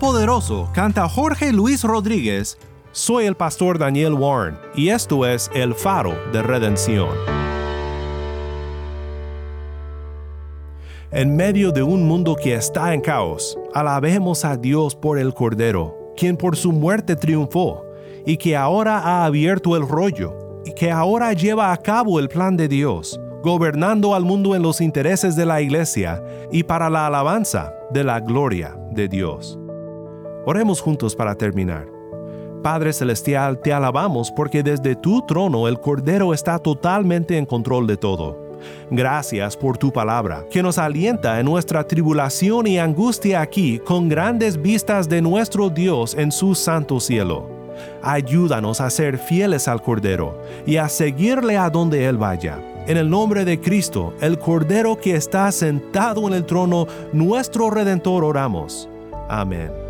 Todopoderoso 0.00 0.70
canta 0.72 1.06
Jorge 1.10 1.52
Luis 1.52 1.84
Rodríguez. 1.84 2.56
Soy 2.90 3.26
el 3.26 3.34
pastor 3.34 3.78
Daniel 3.78 4.14
Warren 4.14 4.56
y 4.74 4.88
esto 4.88 5.26
es 5.26 5.50
El 5.52 5.74
Faro 5.74 6.14
de 6.32 6.42
Redención. 6.42 7.10
En 11.10 11.36
medio 11.36 11.70
de 11.70 11.82
un 11.82 12.08
mundo 12.08 12.34
que 12.34 12.54
está 12.54 12.94
en 12.94 13.02
caos, 13.02 13.58
alabemos 13.74 14.46
a 14.46 14.56
Dios 14.56 14.96
por 14.96 15.18
el 15.18 15.34
Cordero, 15.34 16.14
quien 16.16 16.38
por 16.38 16.56
su 16.56 16.72
muerte 16.72 17.14
triunfó 17.14 17.84
y 18.24 18.38
que 18.38 18.56
ahora 18.56 19.00
ha 19.00 19.26
abierto 19.26 19.76
el 19.76 19.86
rollo 19.86 20.62
y 20.64 20.72
que 20.72 20.90
ahora 20.90 21.34
lleva 21.34 21.72
a 21.72 21.76
cabo 21.76 22.18
el 22.18 22.30
plan 22.30 22.56
de 22.56 22.68
Dios, 22.68 23.20
gobernando 23.42 24.14
al 24.14 24.24
mundo 24.24 24.56
en 24.56 24.62
los 24.62 24.80
intereses 24.80 25.36
de 25.36 25.44
la 25.44 25.60
iglesia 25.60 26.22
y 26.50 26.62
para 26.62 26.88
la 26.88 27.06
alabanza 27.06 27.74
de 27.90 28.02
la 28.02 28.20
gloria 28.20 28.74
de 28.92 29.06
Dios. 29.06 29.59
Oremos 30.46 30.80
juntos 30.80 31.14
para 31.14 31.34
terminar. 31.34 31.86
Padre 32.62 32.92
Celestial, 32.92 33.60
te 33.60 33.72
alabamos 33.72 34.30
porque 34.30 34.62
desde 34.62 34.94
tu 34.94 35.22
trono 35.26 35.66
el 35.66 35.80
Cordero 35.80 36.34
está 36.34 36.58
totalmente 36.58 37.38
en 37.38 37.46
control 37.46 37.86
de 37.86 37.96
todo. 37.96 38.50
Gracias 38.90 39.56
por 39.56 39.78
tu 39.78 39.90
palabra, 39.90 40.44
que 40.50 40.62
nos 40.62 40.76
alienta 40.76 41.40
en 41.40 41.46
nuestra 41.46 41.86
tribulación 41.86 42.66
y 42.66 42.78
angustia 42.78 43.40
aquí 43.40 43.78
con 43.78 44.08
grandes 44.08 44.60
vistas 44.60 45.08
de 45.08 45.22
nuestro 45.22 45.70
Dios 45.70 46.14
en 46.14 46.30
su 46.30 46.54
santo 46.54 47.00
cielo. 47.00 47.48
Ayúdanos 48.02 48.80
a 48.80 48.90
ser 48.90 49.16
fieles 49.16 49.68
al 49.68 49.80
Cordero 49.82 50.42
y 50.66 50.76
a 50.76 50.88
seguirle 50.88 51.56
a 51.56 51.70
donde 51.70 52.06
Él 52.06 52.18
vaya. 52.18 52.58
En 52.86 52.96
el 52.96 53.08
nombre 53.08 53.44
de 53.44 53.60
Cristo, 53.60 54.14
el 54.20 54.38
Cordero 54.38 54.96
que 54.98 55.14
está 55.14 55.50
sentado 55.52 56.26
en 56.28 56.34
el 56.34 56.44
trono, 56.44 56.86
nuestro 57.12 57.70
Redentor, 57.70 58.24
oramos. 58.24 58.88
Amén. 59.28 59.89